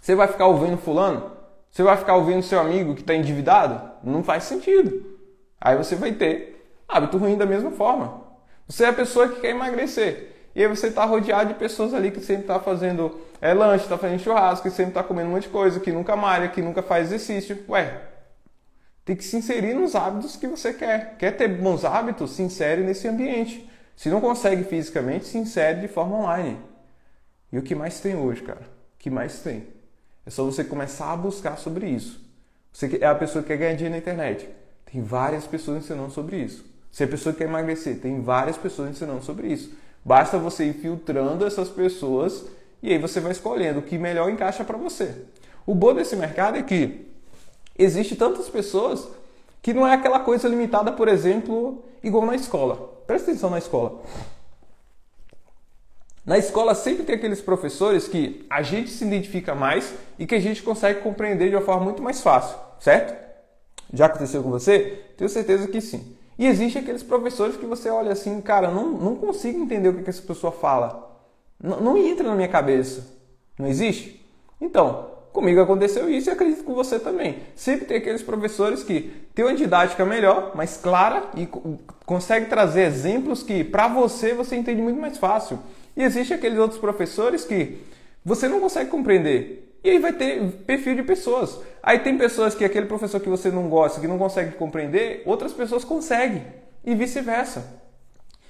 [0.00, 1.32] Você vai ficar ouvindo fulano?
[1.70, 3.90] Você vai ficar ouvindo seu amigo que está endividado?
[4.02, 5.16] Não faz sentido.
[5.60, 8.22] Aí você vai ter hábito ruim da mesma forma.
[8.66, 10.36] Você é a pessoa que quer emagrecer.
[10.54, 13.96] E aí você está rodeado de pessoas ali que sempre está fazendo é, lanche, está
[13.96, 16.82] fazendo churrasco, que sempre está comendo um monte de coisa, que nunca malha, que nunca
[16.82, 17.64] faz exercício.
[17.68, 18.00] Ué,
[19.04, 21.16] tem que se inserir nos hábitos que você quer.
[21.16, 22.32] Quer ter bons hábitos?
[22.32, 23.67] Se insere nesse ambiente.
[23.98, 26.56] Se não consegue fisicamente, se insere de forma online.
[27.52, 28.60] E o que mais tem hoje, cara?
[28.60, 29.66] O que mais tem?
[30.24, 32.24] É só você começar a buscar sobre isso.
[32.72, 34.48] Você é a pessoa que quer ganhar dinheiro na internet.
[34.84, 36.64] Tem várias pessoas ensinando sobre isso.
[36.92, 37.98] Você é a pessoa que quer emagrecer.
[37.98, 39.76] Tem várias pessoas ensinando sobre isso.
[40.04, 42.44] Basta você ir filtrando essas pessoas
[42.80, 45.24] e aí você vai escolhendo o que melhor encaixa para você.
[45.66, 47.04] O bom desse mercado é que
[47.76, 49.08] existe tantas pessoas
[49.60, 52.96] que não é aquela coisa limitada, por exemplo, igual na escola.
[53.08, 54.02] Presta atenção na escola.
[56.26, 60.38] Na escola sempre tem aqueles professores que a gente se identifica mais e que a
[60.38, 63.16] gente consegue compreender de uma forma muito mais fácil, certo?
[63.94, 65.06] Já aconteceu com você?
[65.16, 66.14] Tenho certeza que sim.
[66.38, 70.02] E existe aqueles professores que você olha assim, cara, não, não consigo entender o que,
[70.02, 71.18] que essa pessoa fala.
[71.58, 73.06] Não, não entra na minha cabeça.
[73.58, 74.22] Não existe?
[74.60, 77.36] Então, comigo aconteceu isso e acredito com você também.
[77.54, 81.48] Sempre tem aqueles professores que têm uma didática melhor, mais clara e
[82.04, 85.60] consegue trazer exemplos que para você você entende muito mais fácil.
[85.96, 87.78] E existe aqueles outros professores que
[88.24, 89.78] você não consegue compreender.
[89.84, 91.60] E aí vai ter perfil de pessoas.
[91.80, 95.52] Aí tem pessoas que aquele professor que você não gosta, que não consegue compreender, outras
[95.52, 96.42] pessoas conseguem.
[96.84, 97.77] E vice-versa.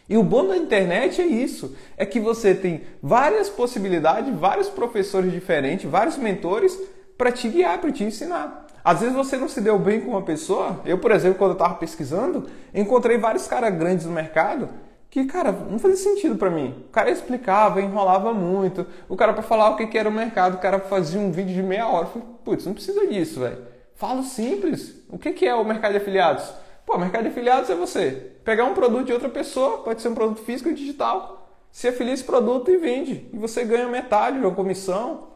[0.08, 5.30] E o bom da internet é isso, é que você tem várias possibilidades, vários professores
[5.30, 6.78] diferentes, vários mentores
[7.16, 8.66] para te guiar, para te ensinar.
[8.82, 10.80] Às vezes você não se deu bem com uma pessoa.
[10.86, 14.68] Eu, por exemplo, quando eu estava pesquisando, encontrei vários caras grandes no mercado
[15.10, 16.84] que, cara, não fazia sentido para mim.
[16.88, 18.86] O cara explicava, enrolava muito.
[19.08, 21.54] O cara para falar o que, que era o mercado, o cara fazia um vídeo
[21.54, 22.06] de meia hora.
[22.06, 23.58] Eu falei, putz, não precisa disso, velho.
[23.94, 24.94] Falo simples.
[25.08, 26.44] O que, que é o mercado de afiliados?
[26.88, 30.14] Pô, mercado de afiliados é você pegar um produto de outra pessoa, pode ser um
[30.14, 33.28] produto físico ou digital, se afilia esse produto e vende.
[33.30, 35.28] E você ganha metade de uma comissão.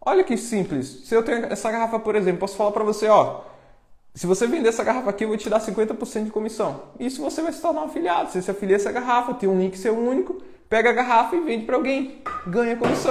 [0.00, 1.02] Olha que simples.
[1.04, 3.40] Se eu tenho essa garrafa, por exemplo, posso falar para você, ó,
[4.14, 6.82] se você vender essa garrafa aqui, eu vou te dar 50% de comissão.
[7.00, 8.30] Isso você vai se tornar um afiliado.
[8.30, 11.64] Você se afilia essa garrafa, tem um link seu único, pega a garrafa e vende
[11.64, 12.22] para alguém.
[12.46, 13.10] Ganha comissão.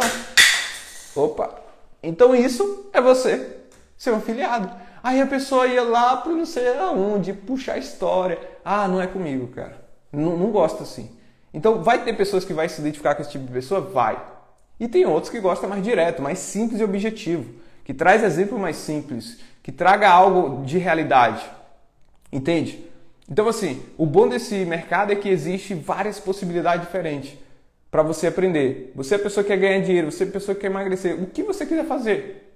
[1.13, 1.60] Opa!
[2.01, 3.58] Então isso é você
[3.97, 4.71] ser um afiliado.
[5.03, 8.39] Aí a pessoa ia lá para não sei aonde, puxar a história.
[8.63, 9.83] Ah, não é comigo, cara.
[10.12, 11.10] Não, não gosto assim.
[11.54, 13.81] Então vai ter pessoas que vai se identificar com esse tipo de pessoa?
[13.81, 14.21] Vai.
[14.79, 18.77] E tem outros que gostam mais direto, mais simples e objetivo, que traz exemplo mais
[18.77, 21.45] simples que traga algo de realidade.
[22.31, 22.83] Entende?
[23.29, 27.37] Então, assim, o bom desse mercado é que existe várias possibilidades diferentes
[27.89, 28.91] para você aprender.
[28.95, 31.21] Você é a pessoa que quer ganhar dinheiro, você é a pessoa que quer emagrecer,
[31.21, 32.50] o que você quiser fazer.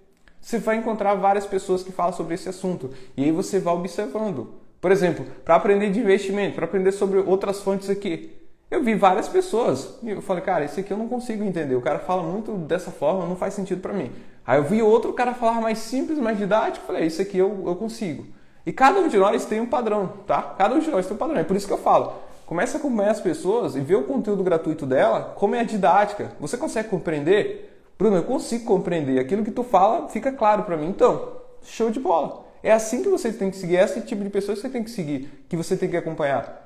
[0.45, 4.53] Você vai encontrar várias pessoas que falam sobre esse assunto e aí você vai observando.
[4.79, 8.31] Por exemplo, para aprender de investimento, para aprender sobre outras fontes aqui,
[8.69, 11.75] Eu vi várias pessoas e eu falei, cara, esse aqui eu não consigo entender.
[11.75, 14.11] O cara fala muito dessa forma, não faz sentido para mim.
[14.45, 17.75] Aí eu vi outro cara falar mais simples, mais didático, falei, isso aqui eu, eu
[17.75, 18.25] consigo.
[18.65, 20.41] E cada um de nós tem um padrão, tá?
[20.57, 21.39] Cada um de nós tem um padrão.
[21.39, 22.13] É por isso que eu falo,
[22.45, 26.33] Comece a acompanhar as pessoas e ver o conteúdo gratuito dela, como é a didática.
[26.39, 27.74] Você consegue compreender?
[27.97, 29.19] Bruno, eu consigo compreender.
[29.19, 30.87] Aquilo que tu fala fica claro para mim.
[30.87, 32.45] Então, show de bola.
[32.61, 34.83] É assim que você tem que seguir, é esse tipo de pessoas que você tem
[34.83, 36.63] que seguir, que você tem que acompanhar.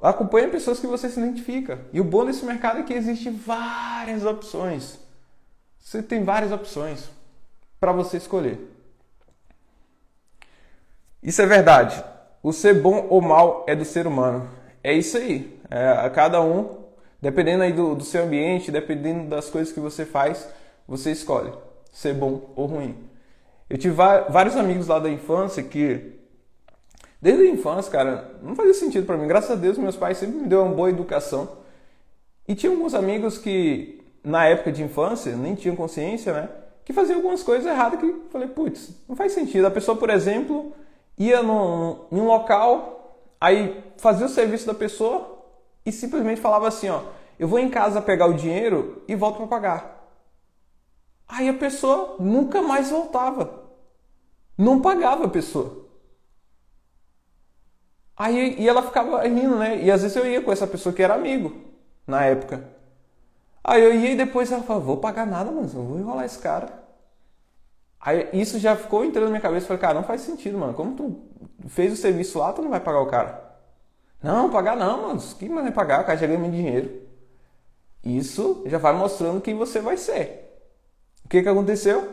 [0.00, 1.80] Acompanhe pessoas que você se identifica.
[1.92, 4.98] E o bom desse mercado é que existe várias opções.
[5.80, 7.08] Você tem várias opções
[7.80, 8.58] para você escolher.
[11.22, 12.04] Isso é verdade.
[12.42, 14.50] O ser bom ou mal é do ser humano
[14.86, 15.60] é isso aí.
[15.68, 16.85] É, cada um,
[17.20, 20.48] dependendo aí do, do seu ambiente, dependendo das coisas que você faz,
[20.86, 21.52] você escolhe
[21.92, 22.96] ser bom ou ruim.
[23.68, 26.14] Eu tive vários amigos lá da infância que,
[27.20, 29.26] desde a infância, cara, não fazia sentido para mim.
[29.26, 31.48] Graças a Deus, meus pais sempre me deu uma boa educação.
[32.46, 36.48] E tinha alguns amigos que, na época de infância, nem tinham consciência, né?
[36.84, 39.66] Que faziam algumas coisas erradas que falei, putz, não faz sentido.
[39.66, 40.72] A pessoa, por exemplo,
[41.18, 42.96] ia num, num local
[43.40, 45.35] Aí fazia o serviço da pessoa
[45.86, 47.00] e simplesmente falava assim, ó,
[47.38, 49.96] eu vou em casa pegar o dinheiro e volto para pagar.
[51.28, 53.64] Aí a pessoa nunca mais voltava.
[54.58, 55.86] Não pagava a pessoa.
[58.16, 59.82] Aí e ela ficava rindo, né?
[59.82, 61.54] E às vezes eu ia com essa pessoa que era amigo
[62.06, 62.68] na época.
[63.62, 66.38] Aí eu ia e depois ela falava, vou pagar nada, mas eu vou enrolar esse
[66.38, 66.84] cara.
[68.00, 69.66] Aí isso já ficou entrando na minha cabeça.
[69.66, 70.74] Falei, cara, não faz sentido, mano.
[70.74, 71.20] Como tu
[71.68, 73.45] fez o serviço lá, tu não vai pagar o cara.
[74.22, 75.20] Não, pagar não, mano.
[75.38, 76.04] Que mais vai pagar?
[76.04, 77.02] Cara já ganha muito dinheiro.
[78.04, 80.60] Isso já vai mostrando quem você vai ser.
[81.24, 82.08] O que, que aconteceu?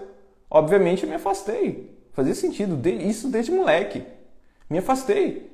[0.50, 1.98] Obviamente eu me afastei.
[2.14, 2.80] Fazia sentido.
[2.88, 4.04] Isso desde moleque.
[4.70, 5.52] Me afastei.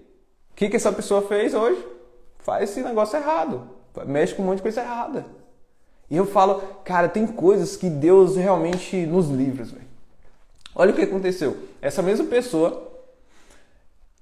[0.51, 1.85] O que, que essa pessoa fez hoje?
[2.39, 3.69] Faz esse negócio errado.
[4.05, 5.25] Mexe com um monte de coisa errada.
[6.09, 9.87] E eu falo, cara, tem coisas que Deus realmente nos livra, velho.
[10.73, 11.55] Olha o que aconteceu.
[11.81, 12.88] Essa mesma pessoa,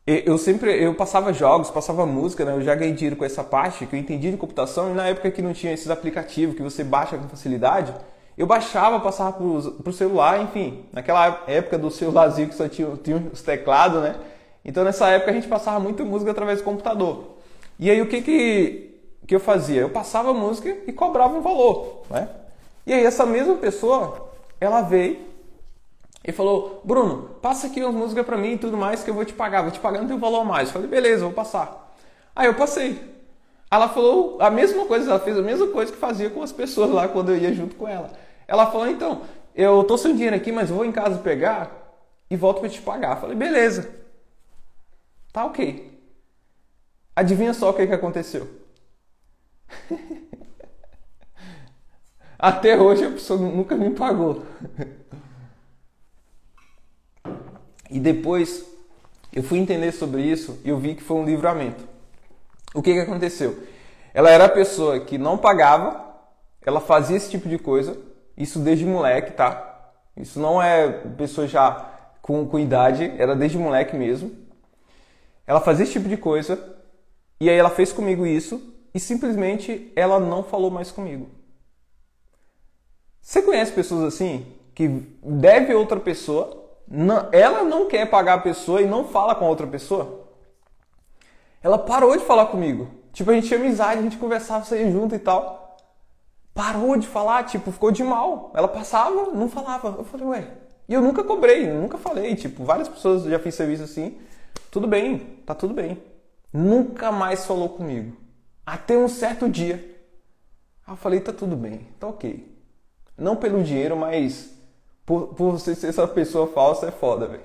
[0.07, 2.53] eu sempre eu passava jogos, passava música, né?
[2.53, 5.29] Eu já ganhei dinheiro com essa parte que eu entendi de computação e na época
[5.29, 7.93] que não tinha esses aplicativos que você baixa com facilidade,
[8.37, 13.17] eu baixava, passava para o celular, enfim, naquela época do celularzinho que só tinha, tinha
[13.33, 14.15] os teclados, né?
[14.63, 17.35] Então nessa época a gente passava muita música através do computador.
[17.77, 18.95] E aí o que que,
[19.27, 19.81] que eu fazia?
[19.81, 22.29] Eu passava música e cobrava um valor, né?
[22.85, 24.29] E aí essa mesma pessoa,
[24.61, 25.17] ela veio
[26.27, 29.23] ele falou, Bruno, passa aqui umas músicas pra mim e tudo mais que eu vou
[29.23, 30.67] te pagar, vou te pagar no teu valor mais.
[30.67, 31.95] Eu falei, beleza, vou passar.
[32.35, 33.01] Aí eu passei.
[33.71, 36.91] Ela falou a mesma coisa, ela fez a mesma coisa que fazia com as pessoas
[36.91, 38.11] lá quando eu ia junto com ela.
[38.45, 39.21] Ela falou, então,
[39.55, 41.71] eu tô sem dinheiro aqui, mas vou em casa pegar
[42.29, 43.15] e volto para te pagar.
[43.15, 43.89] Eu falei, beleza.
[45.31, 45.97] Tá ok.
[47.15, 48.49] Adivinha só o que, que aconteceu?
[52.37, 54.43] Até hoje a pessoa nunca me pagou.
[57.89, 58.65] E depois
[59.33, 61.83] eu fui entender sobre isso e eu vi que foi um livramento.
[62.73, 63.57] O que, que aconteceu?
[64.13, 66.05] Ela era a pessoa que não pagava,
[66.61, 67.97] ela fazia esse tipo de coisa,
[68.35, 69.91] isso desde moleque, tá?
[70.15, 74.31] Isso não é pessoa já com, com idade, era desde moleque mesmo.
[75.45, 76.75] Ela fazia esse tipo de coisa
[77.39, 78.61] e aí ela fez comigo isso
[78.93, 81.29] e simplesmente ela não falou mais comigo.
[83.21, 84.87] Você conhece pessoas assim que
[85.23, 86.66] deve outra pessoa
[87.31, 90.27] ela não quer pagar a pessoa e não fala com a outra pessoa.
[91.61, 92.87] Ela parou de falar comigo.
[93.11, 95.77] Tipo, a gente tinha amizade, a gente conversava, saía junto e tal.
[96.53, 98.51] Parou de falar, tipo, ficou de mal.
[98.55, 99.95] Ela passava, não falava.
[99.97, 100.47] Eu falei, ué.
[100.87, 102.35] E eu nunca cobrei, nunca falei.
[102.35, 104.17] Tipo, várias pessoas já fiz serviço assim.
[104.71, 106.01] Tudo bem, tá tudo bem.
[106.53, 108.15] Nunca mais falou comigo.
[108.65, 109.97] Até um certo dia.
[110.87, 112.55] Eu falei, tá tudo bem, tá ok.
[113.17, 114.56] Não pelo dinheiro, mas
[115.07, 117.43] por, por você ser essa pessoa falsa é foda, velho.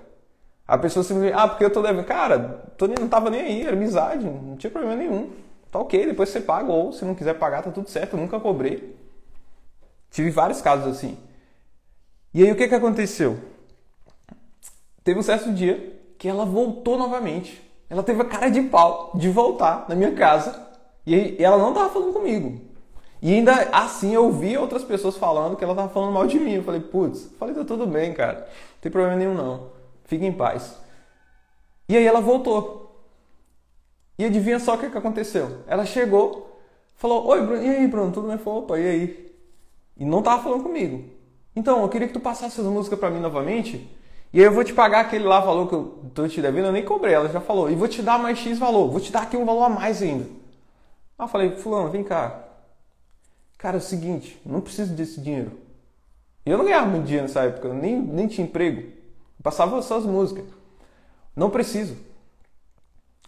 [0.66, 2.04] A pessoa simplesmente, ah, porque eu tô devendo.
[2.04, 2.38] Cara,
[2.76, 5.30] tô, não tava nem aí, era amizade, não tinha problema nenhum.
[5.70, 8.40] Tá ok, depois você paga, ou se não quiser pagar, tá tudo certo, eu nunca
[8.40, 8.96] cobrei.
[10.10, 11.16] Tive vários casos assim.
[12.34, 13.38] E aí o que que aconteceu?
[15.04, 17.62] Teve um certo dia que ela voltou novamente.
[17.88, 20.68] Ela teve a cara de pau de voltar na minha casa.
[21.06, 22.60] E aí, ela não tava falando comigo.
[23.22, 26.54] E ainda assim eu vi outras pessoas falando que ela tava falando mal de mim.
[26.54, 28.40] Eu falei, putz, falei, tá tudo bem, cara.
[28.40, 29.68] Não tem problema nenhum não.
[30.04, 30.76] Fique em paz.
[31.88, 33.06] E aí ela voltou.
[34.18, 35.58] E adivinha só o que, que aconteceu?
[35.68, 36.60] Ela chegou,
[36.96, 38.38] falou, oi Bruno, e aí Bruno, tudo bem?
[38.38, 39.34] Falou, opa, e aí?
[39.96, 41.04] E não tava falando comigo.
[41.54, 43.88] Então, eu queria que tu passasse essa música para mim novamente.
[44.32, 46.72] E aí eu vou te pagar aquele lá valor que eu tô te devendo, eu
[46.72, 47.70] nem cobrei, ela já falou.
[47.70, 50.02] E vou te dar mais X valor, vou te dar aqui um valor a mais
[50.02, 50.26] ainda.
[51.18, 52.51] Eu falei, fulano, vem cá.
[53.62, 55.52] Cara, é o seguinte, não preciso desse dinheiro.
[56.44, 58.80] Eu não ganhava muito dinheiro nessa época, nem, nem tinha emprego.
[58.80, 60.44] Eu passava só as músicas.
[61.36, 61.96] Não preciso.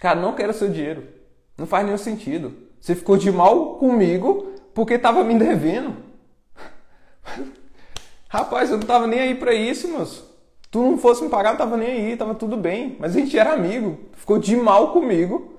[0.01, 1.07] Cara, não quero seu dinheiro.
[1.57, 2.53] Não faz nenhum sentido.
[2.80, 5.95] Você ficou de mal comigo porque tava me devendo.
[8.28, 10.28] Rapaz, eu não tava nem aí para isso, moço.
[10.68, 12.97] Tu não fosse me pagar, eu tava nem aí, tava tudo bem.
[12.99, 14.01] Mas a gente era amigo.
[14.14, 15.55] Ficou de mal comigo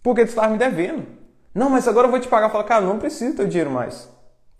[0.00, 1.04] porque tu estava me devendo.
[1.52, 2.50] Não, mas agora eu vou te pagar.
[2.50, 4.11] Fala, cara, não preciso teu dinheiro mais.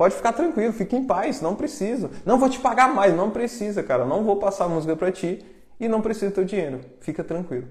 [0.02, 2.10] Pode ficar tranquilo, fique em paz, não preciso.
[2.26, 4.04] Não vou te pagar mais, não precisa, cara.
[4.04, 5.46] Não vou passar música para ti
[5.78, 6.80] e não preciso teu dinheiro.
[6.98, 7.68] Fica tranquilo.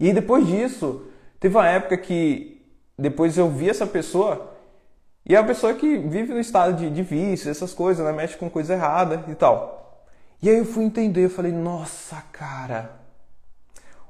[0.00, 1.06] E depois disso,
[1.38, 2.60] teve uma época que
[2.98, 4.52] depois eu vi essa pessoa
[5.24, 8.10] e é uma pessoa que vive no estado de, de vício, essas coisas, né?
[8.10, 10.04] Mexe com coisa errada e tal.
[10.42, 12.98] E aí eu fui entender, eu falei, nossa, cara,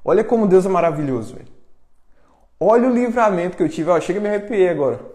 [0.03, 1.53] olha como Deus é maravilhoso, velho.
[2.59, 5.14] Olha o livramento que eu tive, ó, chega a me arrepiar agora.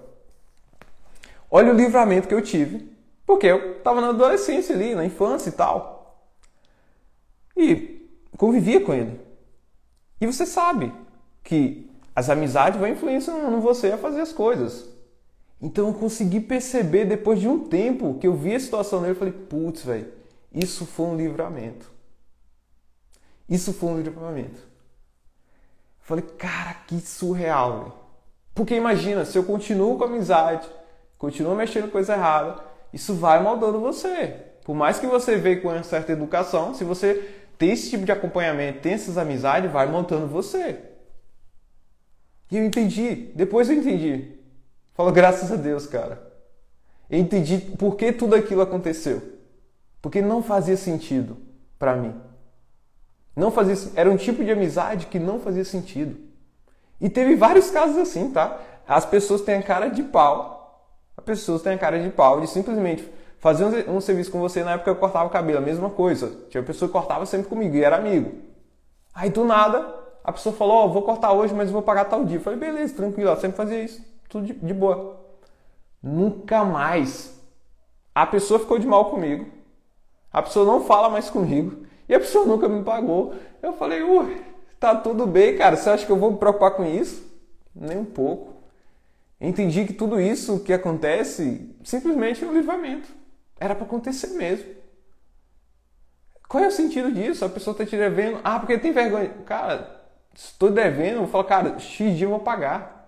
[1.52, 2.92] Olha o livramento que eu tive,
[3.26, 6.30] porque eu estava na adolescência ali, na infância e tal.
[7.56, 9.20] E convivia com ele.
[10.22, 10.94] E você sabe
[11.44, 14.88] que as amizades vão influenciando você a fazer as coisas.
[15.62, 19.16] Então eu consegui perceber depois de um tempo que eu vi a situação dele, eu
[19.18, 20.12] falei, putz, velho,
[20.54, 21.92] isso foi um livramento.
[23.48, 24.60] Isso foi um livramento.
[24.60, 27.94] Eu falei, cara, que surreal, velho.
[28.54, 30.70] Porque imagina, se eu continuo com a amizade,
[31.20, 34.36] continua mexendo coisa errada, isso vai moldando você.
[34.64, 38.12] Por mais que você veja com uma certa educação, se você tem esse tipo de
[38.12, 40.80] acompanhamento, tem essas amizades, vai montando você.
[42.50, 44.40] E eu entendi, depois eu entendi.
[44.96, 46.28] Falou, graças a Deus, cara.
[47.10, 49.22] Eu entendi por que tudo aquilo aconteceu.
[50.02, 51.38] Porque não fazia sentido
[51.78, 52.16] para mim.
[53.36, 56.18] Não fazia, era um tipo de amizade que não fazia sentido.
[57.00, 58.60] E teve vários casos assim, tá?
[58.88, 60.59] As pessoas têm a cara de pau
[61.20, 63.08] as pessoas têm a cara de pau de simplesmente
[63.40, 66.32] fazer um, serviço com você na época eu cortava o cabelo, a mesma coisa.
[66.50, 68.32] Tinha pessoa que cortava sempre comigo e era amigo.
[69.14, 69.94] Aí do nada,
[70.24, 72.38] a pessoa falou: Ó, oh, vou cortar hoje, mas vou pagar tal dia.
[72.38, 75.20] Eu falei: beleza, tranquilo, sempre fazia isso, tudo de, de boa.
[76.02, 77.38] Nunca mais.
[78.16, 79.46] A pessoa ficou de mal comigo.
[80.32, 81.86] A pessoa não fala mais comigo.
[82.08, 83.34] E a pessoa nunca me pagou.
[83.62, 84.42] Eu falei, ui,
[84.80, 85.76] tá tudo bem, cara.
[85.76, 87.22] Você acha que eu vou me preocupar com isso?
[87.76, 88.59] Nem um pouco.
[89.40, 93.08] Entendi que tudo isso que acontece simplesmente é um livramento.
[93.60, 94.66] Era para acontecer mesmo.
[96.48, 97.46] Qual é o sentido disso?
[97.46, 98.40] A pessoa está te devendo.
[98.44, 99.30] Ah, porque tem vergonha.
[99.46, 103.00] Cara, estou devendo, vou falar, cara, X dia eu vou pagar.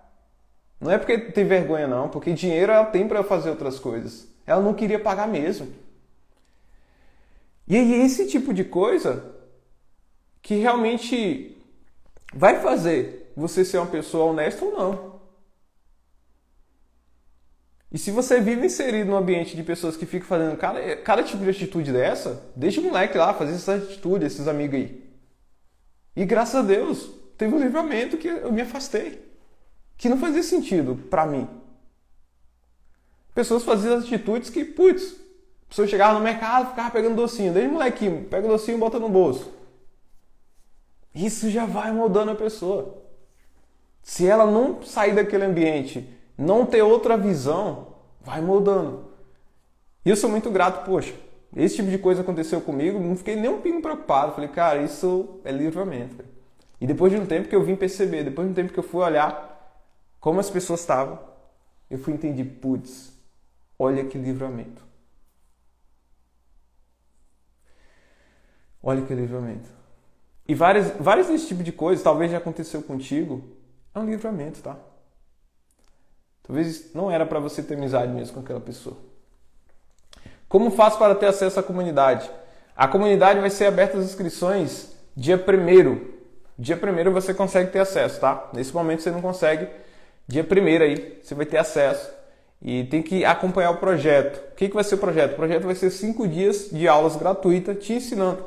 [0.80, 4.28] Não é porque tem vergonha, não, porque dinheiro ela tem para fazer outras coisas.
[4.46, 5.72] Ela não queria pagar mesmo.
[7.68, 9.24] E aí, esse tipo de coisa
[10.42, 11.58] que realmente
[12.34, 15.11] vai fazer você ser uma pessoa honesta ou não.
[17.92, 21.44] E se você vive inserido num ambiente de pessoas que ficam fazendo cada, cada tipo
[21.44, 25.12] de atitude dessa, deixa o moleque lá fazer essa atitude, esses amigos aí.
[26.16, 29.30] E graças a Deus, teve um livramento que eu me afastei.
[29.98, 31.48] Que não fazia sentido para mim.
[33.36, 35.16] Pessoas faziam atitudes que, putz,
[35.68, 37.54] pessoa chegava no mercado ficava pegando docinho.
[37.54, 39.52] Desde molequinho, pega o docinho e bota no bolso.
[41.14, 43.04] Isso já vai moldando a pessoa.
[44.02, 46.08] Se ela não sair daquele ambiente
[46.42, 49.12] não ter outra visão, vai mudando.
[50.04, 51.14] E eu sou muito grato, poxa,
[51.56, 54.34] esse tipo de coisa aconteceu comigo, não fiquei nem um pingo preocupado.
[54.34, 56.24] Falei, cara, isso é livramento.
[56.80, 58.84] E depois de um tempo que eu vim perceber, depois de um tempo que eu
[58.84, 59.50] fui olhar
[60.20, 61.20] como as pessoas estavam,
[61.90, 63.14] eu fui entender, putz,
[63.78, 64.82] olha que livramento.
[68.82, 69.70] Olha que livramento.
[70.48, 73.44] E vários, vários desse tipo de coisas, talvez já aconteceu contigo,
[73.94, 74.78] é um livramento, tá?
[76.52, 78.98] Talvez não era para você ter amizade mesmo com aquela pessoa.
[80.50, 82.30] Como faço para ter acesso à comunidade?
[82.76, 86.12] A comunidade vai ser aberta as inscrições dia 1
[86.60, 88.50] Dia 1 você consegue ter acesso, tá?
[88.52, 89.66] Nesse momento você não consegue.
[90.28, 92.12] Dia 1 aí você vai ter acesso.
[92.62, 94.52] E tem que acompanhar o projeto.
[94.52, 95.32] O que, que vai ser o projeto?
[95.32, 98.44] O projeto vai ser 5 dias de aulas gratuitas te ensinando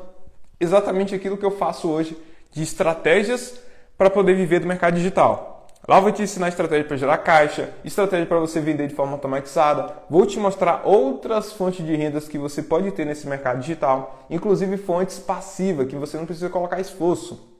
[0.59, 2.15] exatamente aquilo que eu faço hoje
[2.51, 3.59] de estratégias
[3.97, 5.54] para poder viver do mercado digital.
[5.87, 9.93] Lá vou te ensinar estratégia para gerar caixa, estratégia para você vender de forma automatizada.
[10.09, 14.77] Vou te mostrar outras fontes de rendas que você pode ter nesse mercado digital, inclusive
[14.77, 17.55] fontes passivas que você não precisa colocar esforço.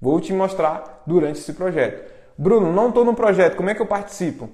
[0.00, 2.12] Vou te mostrar durante esse projeto.
[2.36, 4.50] Bruno, não estou no projeto, como é que eu participo?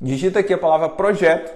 [0.00, 1.52] Digita aqui a palavra projeto,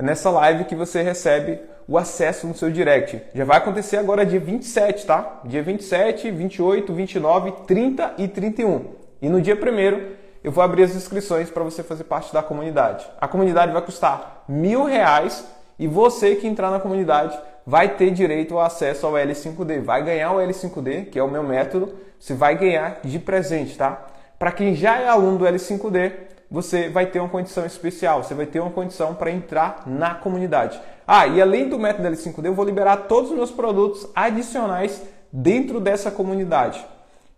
[0.00, 3.22] nessa live que você recebe o acesso no seu direct.
[3.32, 5.40] Já vai acontecer agora dia 27, tá?
[5.44, 9.02] Dia 27, 28, 29, 30 e 31.
[9.20, 13.06] E no dia 1 eu vou abrir as inscrições para você fazer parte da comunidade.
[13.20, 15.46] A comunidade vai custar mil reais
[15.78, 19.82] e você que entrar na comunidade vai ter direito ao acesso ao L5D.
[19.82, 24.06] Vai ganhar o L5D, que é o meu método, você vai ganhar de presente, tá?
[24.38, 26.12] Para quem já é aluno do L5D,
[26.50, 30.80] você vai ter uma condição especial, você vai ter uma condição para entrar na comunidade.
[31.06, 35.80] Ah, e além do método L5D, eu vou liberar todos os meus produtos adicionais dentro
[35.80, 36.84] dessa comunidade.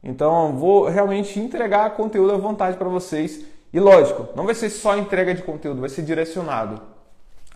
[0.05, 3.41] Então, vou realmente entregar conteúdo à vontade para vocês.
[3.73, 6.81] E lógico, não vai ser só entrega de conteúdo, vai ser direcionado.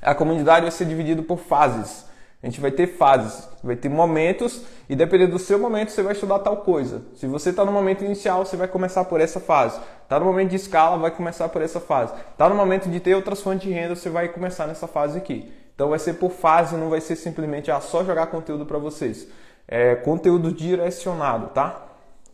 [0.00, 2.08] A comunidade vai ser dividida por fases.
[2.42, 6.12] A gente vai ter fases, vai ter momentos e dependendo do seu momento você vai
[6.12, 7.02] estudar tal coisa.
[7.16, 9.78] Se você está no momento inicial, você vai começar por essa fase.
[10.04, 12.14] Está no momento de escala, vai começar por essa fase.
[12.30, 15.52] Está no momento de ter outras fontes de renda, você vai começar nessa fase aqui.
[15.74, 19.26] Então vai ser por fase, não vai ser simplesmente ah, só jogar conteúdo para vocês.
[19.66, 21.87] É conteúdo direcionado, tá?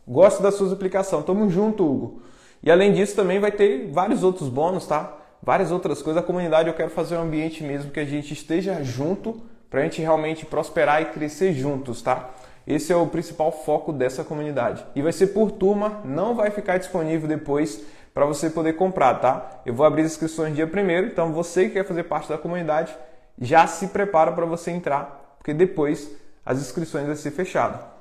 [0.07, 1.21] Gosto da sua aplicação.
[1.21, 2.21] Tamo junto, Hugo.
[2.61, 5.17] E além disso também vai ter vários outros bônus, tá?
[5.41, 6.21] Várias outras coisas.
[6.21, 9.83] A comunidade eu quero fazer um ambiente mesmo que a gente esteja junto para a
[9.83, 12.29] gente realmente prosperar e crescer juntos, tá?
[12.67, 14.85] Esse é o principal foco dessa comunidade.
[14.95, 17.83] E vai ser por turma, não vai ficar disponível depois
[18.13, 19.61] para você poder comprar, tá?
[19.65, 22.95] Eu vou abrir as inscrições dia primeiro, então você que quer fazer parte da comunidade,
[23.39, 26.09] já se prepara para você entrar, porque depois
[26.45, 27.94] as inscrições vão ser fechadas.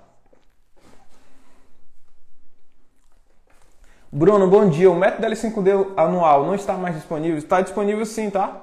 [4.17, 4.89] Bruno, bom dia.
[4.89, 7.37] O método L5D anual não está mais disponível?
[7.37, 8.63] Está disponível sim, tá?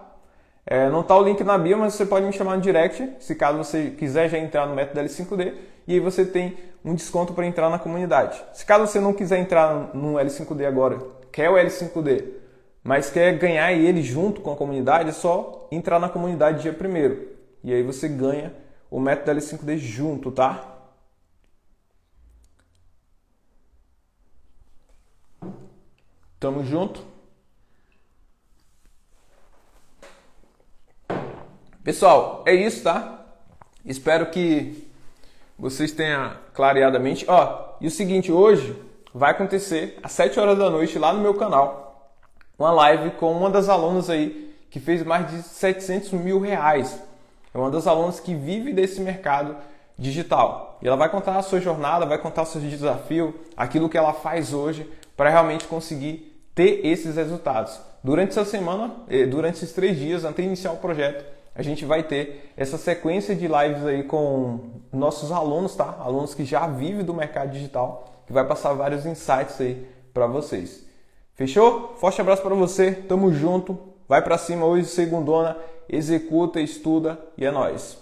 [0.66, 3.36] É, não está o link na bio, mas você pode me chamar no direct, se
[3.36, 5.54] caso você quiser já entrar no método L5D,
[5.86, 8.42] e aí você tem um desconto para entrar na comunidade.
[8.54, 11.00] Se caso você não quiser entrar no L5D agora,
[11.34, 12.28] quer o L5D,
[12.82, 17.28] mas quer ganhar ele junto com a comunidade, é só entrar na comunidade dia primeiro.
[17.62, 18.54] E aí você ganha
[18.90, 20.71] o método L5D junto, tá?
[26.42, 27.06] Tamo junto.
[31.84, 33.28] Pessoal, é isso, tá?
[33.86, 34.90] Espero que
[35.56, 37.26] vocês tenham clareado a mente.
[37.28, 38.76] Ó, e o seguinte, hoje
[39.14, 42.12] vai acontecer às 7 horas da noite lá no meu canal
[42.58, 47.04] uma live com uma das alunas aí que fez mais de 700 mil reais.
[47.54, 49.56] É uma das alunas que vive desse mercado
[49.96, 50.80] digital.
[50.82, 54.14] E ela vai contar a sua jornada, vai contar o seu desafio, aquilo que ela
[54.14, 56.31] faz hoje para realmente conseguir
[56.62, 57.80] ter esses resultados.
[58.04, 62.04] Durante essa semana, eh, durante esses três dias, até iniciar o projeto, a gente vai
[62.04, 64.60] ter essa sequência de lives aí com
[64.94, 65.98] nossos alunos, tá?
[66.00, 70.86] Alunos que já vivem do mercado digital, que vai passar vários insights aí para vocês.
[71.34, 71.96] Fechou?
[71.98, 73.78] Forte abraço para você, tamo junto.
[74.08, 75.58] Vai para cima hoje, segundona,
[75.90, 77.98] executa, estuda e é nós.